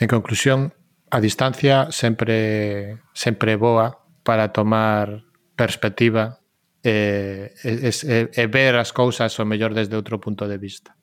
En 0.00 0.08
conclusión, 0.08 0.72
a 1.10 1.20
distancia 1.20 1.92
sempre 1.92 2.98
sempre 3.12 3.56
boa 3.56 4.00
para 4.24 4.52
tomar 4.52 5.24
perspectiva 5.54 6.40
e, 6.82 7.52
e, 7.62 7.90
e 8.32 8.46
ver 8.48 8.80
as 8.80 8.92
cousas 8.92 9.36
o 9.38 9.44
mellor 9.44 9.76
desde 9.76 9.96
outro 9.96 10.16
punto 10.16 10.48
de 10.48 10.56
vista. 10.56 10.96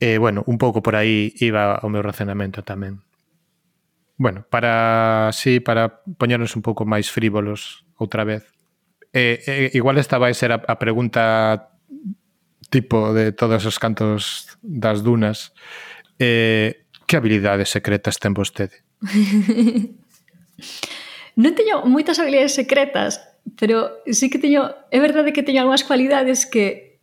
E, 0.00 0.18
bueno, 0.18 0.42
un 0.46 0.58
pouco 0.58 0.82
por 0.82 0.96
aí 0.96 1.32
iba 1.38 1.80
o 1.84 1.88
meu 1.92 2.02
racionamento 2.02 2.64
tamén. 2.64 3.04
Bueno, 4.16 4.46
para 4.46 5.28
así, 5.28 5.58
para 5.60 6.02
poñernos 6.18 6.54
un 6.54 6.62
pouco 6.62 6.86
máis 6.86 7.10
frívolos 7.10 7.84
outra 7.98 8.24
vez. 8.24 8.46
E, 9.12 9.42
e, 9.46 9.52
igual 9.74 9.98
esta 9.98 10.18
vai 10.18 10.34
ser 10.34 10.54
a, 10.54 10.62
a 10.62 10.78
pregunta 10.78 11.74
tipo 12.74 13.14
de 13.14 13.30
todos 13.30 13.62
os 13.62 13.78
cantos 13.78 14.50
das 14.58 15.06
dunas. 15.06 15.54
Eh, 16.18 16.82
que 17.06 17.14
habilidades 17.16 17.70
secretas 17.70 18.18
ten 18.18 18.34
vostede? 18.34 18.82
non 21.38 21.54
teño 21.54 21.86
moitas 21.86 22.18
habilidades 22.18 22.58
secretas, 22.58 23.22
pero 23.54 24.02
sí 24.10 24.26
que 24.26 24.42
teño, 24.42 24.74
é 24.90 24.98
verdade 24.98 25.30
que 25.30 25.46
teño 25.46 25.62
algunhas 25.62 25.86
cualidades 25.86 26.50
que 26.50 26.98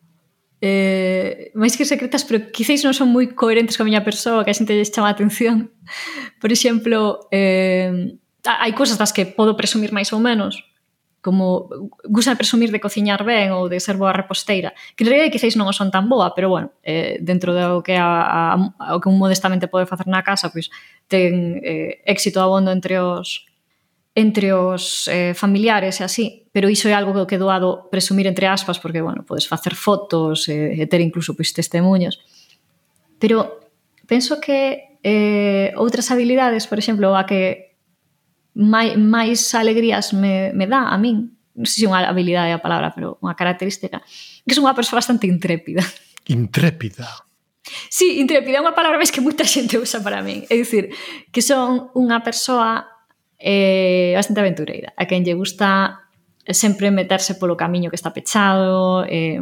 eh, 0.60 1.56
máis 1.56 1.80
que 1.80 1.88
secretas, 1.88 2.28
pero 2.28 2.52
quizáis 2.52 2.84
non 2.84 2.92
son 2.92 3.08
moi 3.08 3.32
coherentes 3.32 3.80
coa 3.80 3.88
miña 3.88 4.04
persoa, 4.04 4.44
que 4.44 4.52
a 4.52 4.58
xente 4.58 4.76
lles 4.76 4.92
chama 4.92 5.08
a 5.08 5.16
atención. 5.16 5.72
Por 6.42 6.52
exemplo, 6.52 7.32
eh, 7.32 8.20
hai 8.44 8.72
cousas 8.76 9.00
das 9.00 9.16
que 9.16 9.24
podo 9.24 9.56
presumir 9.56 9.96
máis 9.96 10.12
ou 10.12 10.20
menos, 10.20 10.60
como 11.22 11.70
gusta 12.04 12.36
presumir 12.36 12.74
de 12.74 12.82
cociñar 12.82 13.24
ben 13.24 13.54
ou 13.54 13.70
de 13.70 13.80
ser 13.80 13.96
boa 13.96 14.12
reposteira, 14.12 14.74
que 14.98 15.06
en 15.06 15.10
realidad 15.14 15.32
quizáis 15.32 15.54
non 15.54 15.70
o 15.70 15.74
son 15.74 15.94
tan 15.94 16.10
boa, 16.10 16.34
pero 16.34 16.50
bueno, 16.50 16.74
eh, 16.82 17.22
dentro 17.22 17.54
do 17.54 17.86
que 17.86 17.96
a, 17.96 18.58
a, 18.58 18.94
o 18.94 19.00
que 19.00 19.10
un 19.10 19.22
modestamente 19.22 19.70
pode 19.70 19.86
facer 19.86 20.10
na 20.10 20.26
casa, 20.26 20.50
pois 20.50 20.74
ten 21.06 21.62
eh, 21.62 22.02
éxito 22.10 22.42
abondo 22.42 22.74
entre 22.74 22.98
os 22.98 23.46
entre 24.14 24.52
os 24.52 25.08
eh, 25.08 25.34
familiares 25.34 26.02
e 26.02 26.04
así, 26.04 26.26
pero 26.52 26.68
iso 26.68 26.92
é 26.92 26.94
algo 26.94 27.16
que 27.24 27.36
é 27.36 27.40
doado 27.40 27.88
presumir 27.88 28.28
entre 28.28 28.44
aspas, 28.48 28.76
porque, 28.76 29.00
bueno, 29.00 29.24
podes 29.24 29.48
facer 29.48 29.72
fotos 29.72 30.50
e, 30.52 30.76
e 30.76 30.84
ter 30.88 31.00
incluso 31.00 31.32
pois, 31.32 31.56
testemunhos. 31.56 32.20
Pero 33.20 33.72
penso 34.08 34.42
que 34.44 35.00
eh, 35.04 35.72
outras 35.80 36.12
habilidades, 36.12 36.68
por 36.68 36.76
exemplo, 36.76 37.16
a 37.16 37.24
que 37.24 37.71
máis, 38.56 38.98
máis 39.00 39.40
alegrías 39.56 40.14
me, 40.14 40.52
me 40.54 40.68
dá 40.68 40.92
a 40.92 40.98
min 40.98 41.42
non 41.56 41.68
sei 41.68 41.84
se 41.84 41.88
unha 41.88 42.08
habilidade 42.08 42.52
é 42.52 42.56
a 42.56 42.64
palabra, 42.64 42.96
pero 42.96 43.20
unha 43.20 43.36
característica, 43.36 44.00
que 44.48 44.56
son 44.56 44.64
unha 44.64 44.78
persoa 44.78 45.04
bastante 45.04 45.28
intrépida. 45.28 45.84
Intrépida. 46.32 47.28
Sí, 47.92 48.24
intrépida 48.24 48.60
é 48.60 48.64
unha 48.64 48.76
palabra 48.76 48.98
máis 48.98 49.12
que 49.12 49.20
moita 49.20 49.44
xente 49.44 49.76
usa 49.76 50.00
para 50.00 50.24
min. 50.24 50.48
É 50.48 50.56
dicir, 50.56 50.96
que 51.30 51.44
son 51.44 51.92
unha 51.92 52.24
persoa 52.24 52.88
eh, 53.36 54.16
bastante 54.16 54.40
aventureira, 54.40 54.96
a 54.96 55.04
quen 55.06 55.28
lle 55.28 55.36
gusta 55.36 56.02
sempre 56.48 56.90
meterse 56.90 57.36
polo 57.36 57.60
camiño 57.60 57.92
que 57.92 58.00
está 58.00 58.16
pechado, 58.16 59.04
eh, 59.06 59.38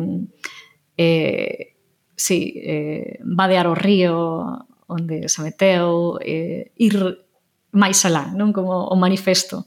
eh, 0.98 1.78
sí, 2.18 2.58
eh, 2.58 3.22
vadear 3.22 3.70
o 3.70 3.78
río 3.78 4.66
onde 4.90 5.30
se 5.30 5.40
meteu, 5.46 6.18
eh, 6.26 6.74
ir 6.76 7.29
máis 7.72 8.02
alá, 8.06 8.32
non 8.34 8.54
como 8.56 8.88
o 8.90 8.96
manifesto 8.98 9.66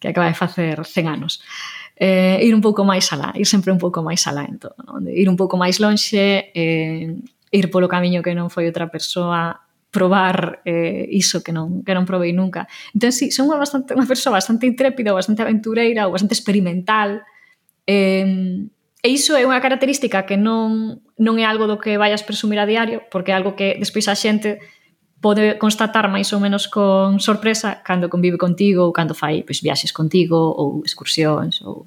que 0.00 0.08
acaba 0.08 0.26
de 0.26 0.34
facer 0.34 0.82
100 0.82 1.06
anos. 1.08 1.40
Eh, 1.94 2.42
ir 2.42 2.54
un 2.54 2.60
pouco 2.64 2.82
máis 2.82 3.06
alá, 3.12 3.30
ir 3.38 3.46
sempre 3.46 3.70
un 3.70 3.78
pouco 3.78 4.02
máis 4.02 4.26
alá 4.26 4.42
en 4.48 4.58
todo, 4.58 4.74
non? 4.82 5.06
ir 5.06 5.28
un 5.28 5.38
pouco 5.38 5.54
máis 5.60 5.78
lonxe, 5.78 6.50
eh, 6.50 7.14
ir 7.52 7.66
polo 7.70 7.86
camiño 7.86 8.24
que 8.24 8.34
non 8.34 8.50
foi 8.50 8.66
outra 8.66 8.90
persoa, 8.90 9.62
probar 9.92 10.64
eh, 10.64 11.04
iso 11.12 11.44
que 11.44 11.52
non, 11.52 11.84
que 11.84 11.92
non 11.92 12.08
probei 12.08 12.32
nunca. 12.32 12.64
Entón, 12.96 13.12
sí, 13.12 13.28
son 13.28 13.52
unha, 13.52 13.60
bastante, 13.60 13.92
unha 13.92 14.08
persoa 14.08 14.40
bastante 14.40 14.64
intrépida, 14.64 15.12
bastante 15.12 15.44
aventureira, 15.44 16.08
ou 16.08 16.16
bastante 16.16 16.34
experimental, 16.34 17.22
eh, 17.86 18.66
E 19.02 19.10
iso 19.10 19.34
é 19.34 19.42
unha 19.42 19.58
característica 19.58 20.22
que 20.22 20.38
non, 20.38 21.02
non 21.18 21.34
é 21.34 21.42
algo 21.42 21.66
do 21.66 21.82
que 21.82 21.98
vayas 21.98 22.22
presumir 22.22 22.62
a 22.62 22.70
diario, 22.70 23.02
porque 23.10 23.34
é 23.34 23.36
algo 23.36 23.58
que 23.58 23.74
despois 23.74 24.06
a 24.06 24.14
xente 24.14 24.62
pode 25.22 25.56
constatar 25.56 26.10
máis 26.10 26.34
ou 26.34 26.42
menos 26.42 26.66
con 26.66 27.22
sorpresa 27.22 27.80
cando 27.86 28.10
convive 28.10 28.36
contigo 28.36 28.90
ou 28.90 28.92
cando 28.92 29.14
fai 29.14 29.46
pois, 29.46 29.62
viaxes 29.62 29.94
contigo 29.94 30.36
ou 30.36 30.82
excursións 30.82 31.62
ou, 31.62 31.86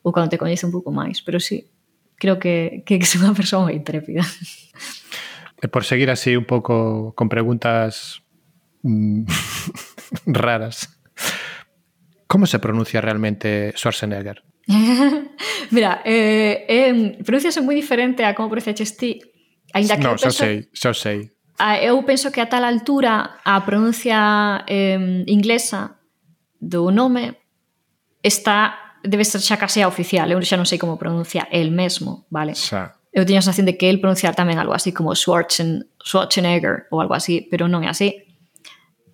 ou 0.00 0.10
cando 0.10 0.32
te 0.32 0.40
coñece 0.40 0.64
un 0.64 0.72
pouco 0.72 0.88
máis. 0.88 1.20
Pero 1.20 1.38
sí, 1.38 1.68
creo 2.16 2.40
que, 2.40 2.82
que 2.88 2.96
é 2.96 3.18
unha 3.20 3.36
persoa 3.36 3.68
moi 3.68 3.76
intrépida. 3.76 4.24
E 5.60 5.68
por 5.68 5.84
seguir 5.84 6.08
así 6.08 6.32
un 6.34 6.48
pouco 6.48 7.12
con 7.12 7.28
preguntas 7.28 8.24
mm, 8.80 9.28
raras, 10.32 10.88
como 12.24 12.48
se 12.48 12.58
pronuncia 12.58 13.04
realmente 13.04 13.76
Schwarzenegger? 13.76 14.40
Mira, 15.76 16.00
eh, 16.04 16.64
eh, 16.64 17.20
pronunciase 17.20 17.60
moi 17.60 17.76
diferente 17.76 18.24
a 18.24 18.32
como 18.32 18.48
pronunciaches 18.48 18.96
ti, 18.96 19.20
Ainda 19.74 19.98
que 19.98 20.06
no, 20.06 20.14
xa 20.14 20.30
sei, 20.30 20.70
xa 20.70 20.94
sei. 20.94 21.33
Ah, 21.58 21.78
eu 21.78 22.02
penso 22.02 22.32
que 22.34 22.40
a 22.42 22.50
tal 22.50 22.64
altura 22.64 23.38
a 23.44 23.60
pronuncia 23.62 24.64
eh, 24.66 25.22
inglesa 25.26 25.94
do 26.58 26.90
nome 26.90 27.38
está 28.22 28.98
debe 29.04 29.24
ser 29.24 29.40
xa 29.40 29.56
case 29.60 29.82
a 29.82 29.88
oficial, 29.88 30.32
eu 30.32 30.40
xa 30.42 30.56
non 30.56 30.64
sei 30.64 30.80
como 30.80 30.96
pronuncia 30.96 31.46
el 31.52 31.70
mesmo, 31.70 32.24
vale? 32.32 32.56
Xa. 32.56 32.96
Eu 33.12 33.22
teño 33.22 33.38
a 33.38 33.46
sensación 33.46 33.68
de 33.68 33.76
que 33.78 33.86
el 33.86 34.00
pronunciar 34.00 34.34
tamén 34.34 34.58
algo 34.58 34.74
así 34.74 34.90
como 34.90 35.14
Schwarzen, 35.14 35.86
Schwarzenegger 36.02 36.90
ou 36.90 36.98
algo 36.98 37.14
así, 37.14 37.46
pero 37.46 37.68
non 37.70 37.84
é 37.84 37.92
así. 37.92 38.26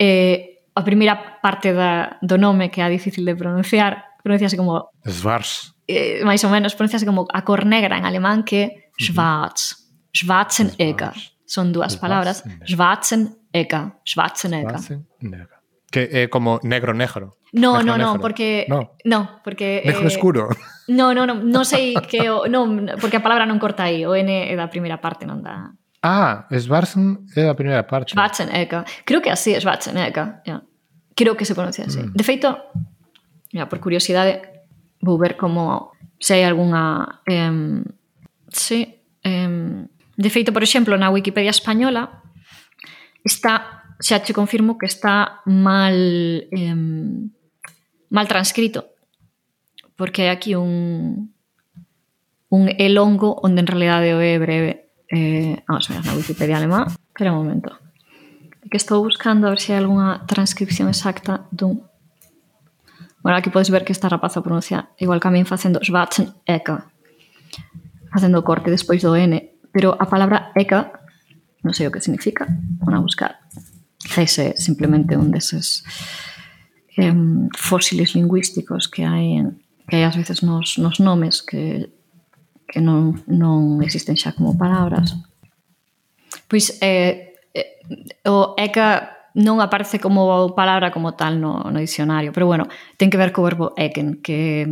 Eh, 0.00 0.64
a 0.72 0.80
primeira 0.86 1.42
parte 1.44 1.74
da, 1.74 2.16
do 2.22 2.40
nome 2.40 2.72
que 2.72 2.80
é 2.80 2.88
difícil 2.88 3.26
de 3.26 3.36
pronunciar, 3.36 4.16
pronunciase 4.24 4.56
como... 4.56 4.88
Schwarz. 5.04 5.76
Eh, 5.84 6.24
máis 6.24 6.40
ou 6.46 6.54
menos, 6.54 6.72
pronunciase 6.72 7.04
como 7.04 7.28
a 7.28 7.42
cor 7.44 7.66
negra 7.68 7.98
en 7.98 8.06
alemán 8.06 8.46
que 8.46 8.88
Schwarz. 8.96 9.90
Schwarzenegger. 10.14 11.12
Schwarz. 11.12 11.39
Son 11.50 11.74
dúas 11.74 11.98
palabras. 11.98 12.46
Schwarzenegger. 12.62 13.98
Schwarzenegger. 14.06 14.78
Schwarzenegger. 14.78 15.58
Que 15.90 16.06
é 16.06 16.28
como 16.30 16.62
negro 16.62 16.94
negro. 16.94 17.34
No, 17.50 17.82
negro, 17.82 17.98
no, 17.98 17.98
no, 17.98 18.10
negro. 18.14 18.22
porque 18.22 18.66
No. 18.70 18.94
no, 19.02 19.42
porque 19.42 19.82
Negro 19.84 20.06
eh, 20.06 20.14
escuro. 20.14 20.42
No, 20.86 21.10
no, 21.10 21.26
no, 21.26 21.34
non 21.34 21.66
sei 21.66 21.98
que 22.06 22.30
o, 22.30 22.46
non, 22.46 22.94
porque 23.02 23.18
a 23.18 23.24
palabra 23.26 23.50
non 23.50 23.58
corta 23.58 23.90
aí, 23.90 24.06
o 24.06 24.14
N 24.14 24.30
é 24.30 24.54
da 24.54 24.70
primeira 24.70 25.02
parte, 25.02 25.26
non 25.26 25.42
da 25.42 25.74
Ah, 26.06 26.46
Schwarzen 26.54 27.26
é 27.34 27.50
a 27.50 27.58
primeira 27.58 27.82
parte. 27.82 28.14
Schwarzenegger. 28.14 28.86
Creo 29.02 29.18
que 29.18 29.34
así 29.34 29.50
Schwarzenegger. 29.58 30.46
Yeah. 30.46 30.62
Creo 31.18 31.34
que 31.34 31.42
se 31.42 31.58
pronuncia 31.58 31.82
así. 31.90 31.98
Mm. 31.98 32.14
De 32.14 32.22
feito, 32.22 32.54
yeah, 33.50 33.66
por 33.66 33.82
curiosidade, 33.82 34.62
vou 35.02 35.18
ver 35.18 35.34
como 35.34 35.90
se 36.22 36.38
hai 36.38 36.46
algunha 36.46 37.18
eh, 37.26 37.82
sí, 38.54 38.86
eh, 39.26 39.90
De 40.20 40.28
feito, 40.28 40.52
por 40.52 40.60
exemplo, 40.60 41.00
na 41.00 41.08
Wikipedia 41.08 41.48
española 41.48 42.20
está, 43.24 43.88
xa 44.04 44.20
che 44.20 44.36
confirmo 44.36 44.76
que 44.76 44.84
está 44.84 45.40
mal 45.48 45.96
eh, 46.52 46.76
mal 48.12 48.26
transcrito 48.28 48.90
porque 50.00 50.24
hai 50.24 50.32
aquí 50.32 50.56
un 50.56 51.36
un 52.48 52.72
E 52.72 52.88
longo 52.88 53.36
onde 53.44 53.60
en 53.60 53.68
realidade 53.68 54.16
o 54.16 54.20
E 54.24 54.40
breve. 54.40 54.88
Eh, 55.12 55.60
vamos 55.68 55.84
a 55.88 55.92
ver 55.92 56.02
na 56.08 56.16
Wikipedia 56.16 56.56
alemá. 56.56 56.88
Espera 56.88 57.36
un 57.36 57.44
momento. 57.44 57.76
Que 58.72 58.80
estou 58.80 59.04
buscando 59.04 59.44
a 59.46 59.52
ver 59.52 59.60
se 59.60 59.76
hai 59.76 59.84
algunha 59.84 60.24
transcripción 60.24 60.88
exacta 60.88 61.44
dun... 61.52 61.84
Bueno, 63.20 63.36
aquí 63.36 63.52
podes 63.52 63.68
ver 63.68 63.84
que 63.84 63.92
esta 63.92 64.08
rapaza 64.08 64.40
pronuncia 64.40 64.88
igual 64.96 65.20
que 65.20 65.28
a 65.28 65.34
min 65.36 65.44
facendo 65.44 65.84
Schwarzenegger. 65.84 66.88
Facendo 68.08 68.40
o 68.40 68.46
corte 68.46 68.72
despois 68.72 69.04
do 69.04 69.12
N 69.12 69.49
pero 69.72 69.94
a 69.94 70.06
palabra 70.06 70.52
ECA, 70.54 70.92
non 71.62 71.74
sei 71.74 71.86
o 71.86 71.92
que 71.92 72.02
significa, 72.02 72.46
van 72.82 72.98
a 72.98 73.04
buscar. 73.04 73.38
Ese 74.16 74.56
simplemente 74.56 75.16
un 75.16 75.30
deses 75.30 75.84
eh, 76.96 77.14
fósiles 77.56 78.14
lingüísticos 78.14 78.88
que 78.88 79.04
hai 79.04 79.38
en, 79.38 79.62
que 79.86 80.00
hai 80.00 80.04
ás 80.08 80.16
veces 80.16 80.42
nos, 80.42 80.78
nos 80.78 80.98
nomes 80.98 81.42
que, 81.44 81.92
que 82.66 82.80
non, 82.80 83.20
non 83.28 83.82
existen 83.84 84.16
xa 84.16 84.32
como 84.32 84.56
palabras. 84.56 85.14
Pois 86.48 86.78
eh, 86.80 87.36
eh, 87.54 87.78
o 88.26 88.56
ECA 88.58 89.20
non 89.34 89.62
aparece 89.62 90.02
como 90.02 90.50
palabra 90.58 90.90
como 90.90 91.14
tal 91.14 91.38
no, 91.38 91.70
no 91.70 91.78
dicionario, 91.78 92.34
pero 92.34 92.50
bueno, 92.50 92.66
ten 92.98 93.10
que 93.10 93.20
ver 93.20 93.30
co 93.30 93.46
verbo 93.46 93.76
eken, 93.78 94.18
que 94.18 94.66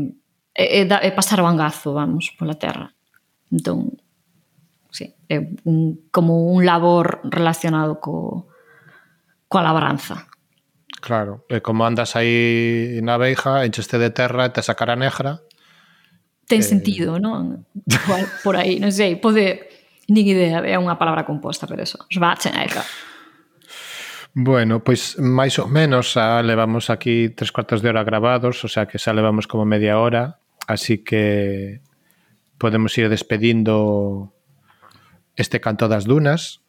é, 0.55 0.83
é, 0.83 0.89
é 0.89 1.11
pasar 1.15 1.39
o 1.39 1.47
angazo, 1.47 1.95
vamos, 1.95 2.35
pola 2.35 2.59
terra. 2.59 2.91
Entón, 3.55 4.03
sí, 4.99 5.15
é 5.31 5.39
un, 5.63 6.11
como 6.11 6.51
un 6.51 6.67
labor 6.67 7.23
relacionado 7.23 8.03
co, 8.03 8.51
coa 9.47 9.63
labranza. 9.63 10.27
Claro, 10.99 11.47
e 11.47 11.63
como 11.63 11.87
andas 11.87 12.19
aí 12.19 12.99
na 13.07 13.15
veixa, 13.15 13.63
encheste 13.63 14.03
de 14.03 14.11
terra 14.11 14.51
e 14.51 14.53
te 14.53 14.67
sacara 14.67 14.99
negra. 14.99 15.39
Ten 16.51 16.59
eh... 16.59 16.67
sentido, 16.67 17.23
non? 17.23 17.63
Igual 17.87 18.27
por 18.43 18.59
aí, 18.59 18.83
non 18.83 18.91
sei, 18.91 19.15
pode... 19.15 19.71
Nin 20.09 20.25
idea, 20.25 20.65
é 20.65 20.75
unha 20.81 20.97
palabra 20.97 21.29
composta, 21.29 21.69
pero 21.69 21.85
eso, 21.85 22.01
Schwarzenegger. 22.09 22.83
Bueno, 24.33 24.81
pois 24.81 25.21
máis 25.21 25.61
ou 25.61 25.69
menos 25.69 26.17
xa 26.17 26.41
levamos 26.41 26.89
aquí 26.89 27.29
tres 27.29 27.53
cuartos 27.53 27.85
de 27.85 27.93
hora 27.93 28.09
grabados, 28.09 28.65
o 28.65 28.69
sea 28.73 28.89
que 28.89 28.97
xa 28.97 29.13
levamos 29.13 29.45
como 29.45 29.69
media 29.69 30.01
hora, 30.01 30.41
así 30.65 31.05
que 31.05 31.85
podemos 32.57 32.97
ir 32.97 33.13
despedindo 33.13 34.33
este 35.39 35.61
Canto 35.61 35.87
das 35.89 36.05
Dunas. 36.05 36.61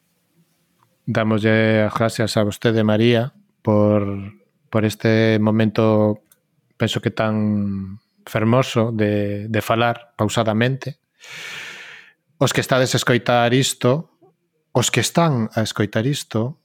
Damoslle 1.04 1.82
as 1.82 1.92
gracias 1.92 2.38
a 2.38 2.46
vostede, 2.46 2.86
María, 2.86 3.34
por, 3.62 4.06
por 4.70 4.86
este 4.86 5.38
momento, 5.42 6.22
penso 6.78 7.02
que 7.02 7.10
tan 7.10 7.98
fermoso 8.24 8.92
de, 8.94 9.48
de 9.50 9.60
falar 9.60 10.14
pausadamente. 10.16 11.02
Os 12.38 12.54
que 12.54 12.62
estades 12.62 12.94
a 12.94 13.02
escoitar 13.02 13.52
isto, 13.52 14.14
os 14.70 14.94
que 14.94 15.02
están 15.02 15.50
a 15.58 15.66
escoitar 15.66 16.06
isto, 16.06 16.62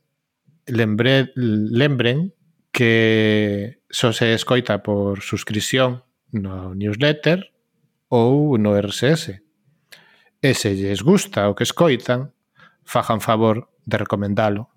lembre, 0.67 1.33
lembren 1.35 2.37
que 2.71 3.81
só 3.89 4.13
se 4.13 4.35
escoita 4.35 4.83
por 4.83 5.25
suscripción 5.25 6.05
no 6.29 6.75
newsletter 6.75 7.49
ou 8.13 8.59
no 8.61 8.77
RSS 8.77 9.44
e 10.45 10.53
se 10.53 10.75
lles 10.77 11.01
gusta 11.01 11.49
o 11.49 11.57
que 11.57 11.65
escoitan, 11.65 12.29
fajan 12.85 13.17
favor 13.17 13.73
de 13.81 13.97
recomendalo 13.97 14.69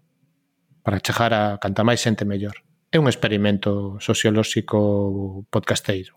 para 0.80 0.96
chegar 1.04 1.36
a 1.36 1.60
canta 1.60 1.84
máis 1.84 2.00
xente 2.00 2.24
mellor. 2.24 2.64
É 2.88 2.96
un 2.96 3.04
experimento 3.04 4.00
sociolóxico 4.00 5.44
podcasteiro. 5.52 6.16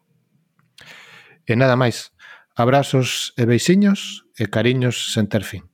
E 1.44 1.60
nada 1.60 1.76
máis. 1.76 2.16
Abrazos 2.56 3.36
e 3.36 3.44
beixiños 3.44 4.24
e 4.40 4.48
cariños 4.48 5.12
sen 5.12 5.28
ter 5.28 5.44
fin. 5.44 5.68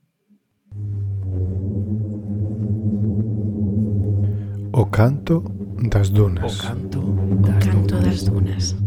O 4.73 4.89
canto 4.89 5.45
das 5.85 6.09
dunas. 6.09 6.49
O 6.49 6.53
canto 6.65 6.99
das, 7.45 7.61
o 7.61 7.69
canto 7.69 7.93
das 8.01 8.19
dunas. 8.25 8.86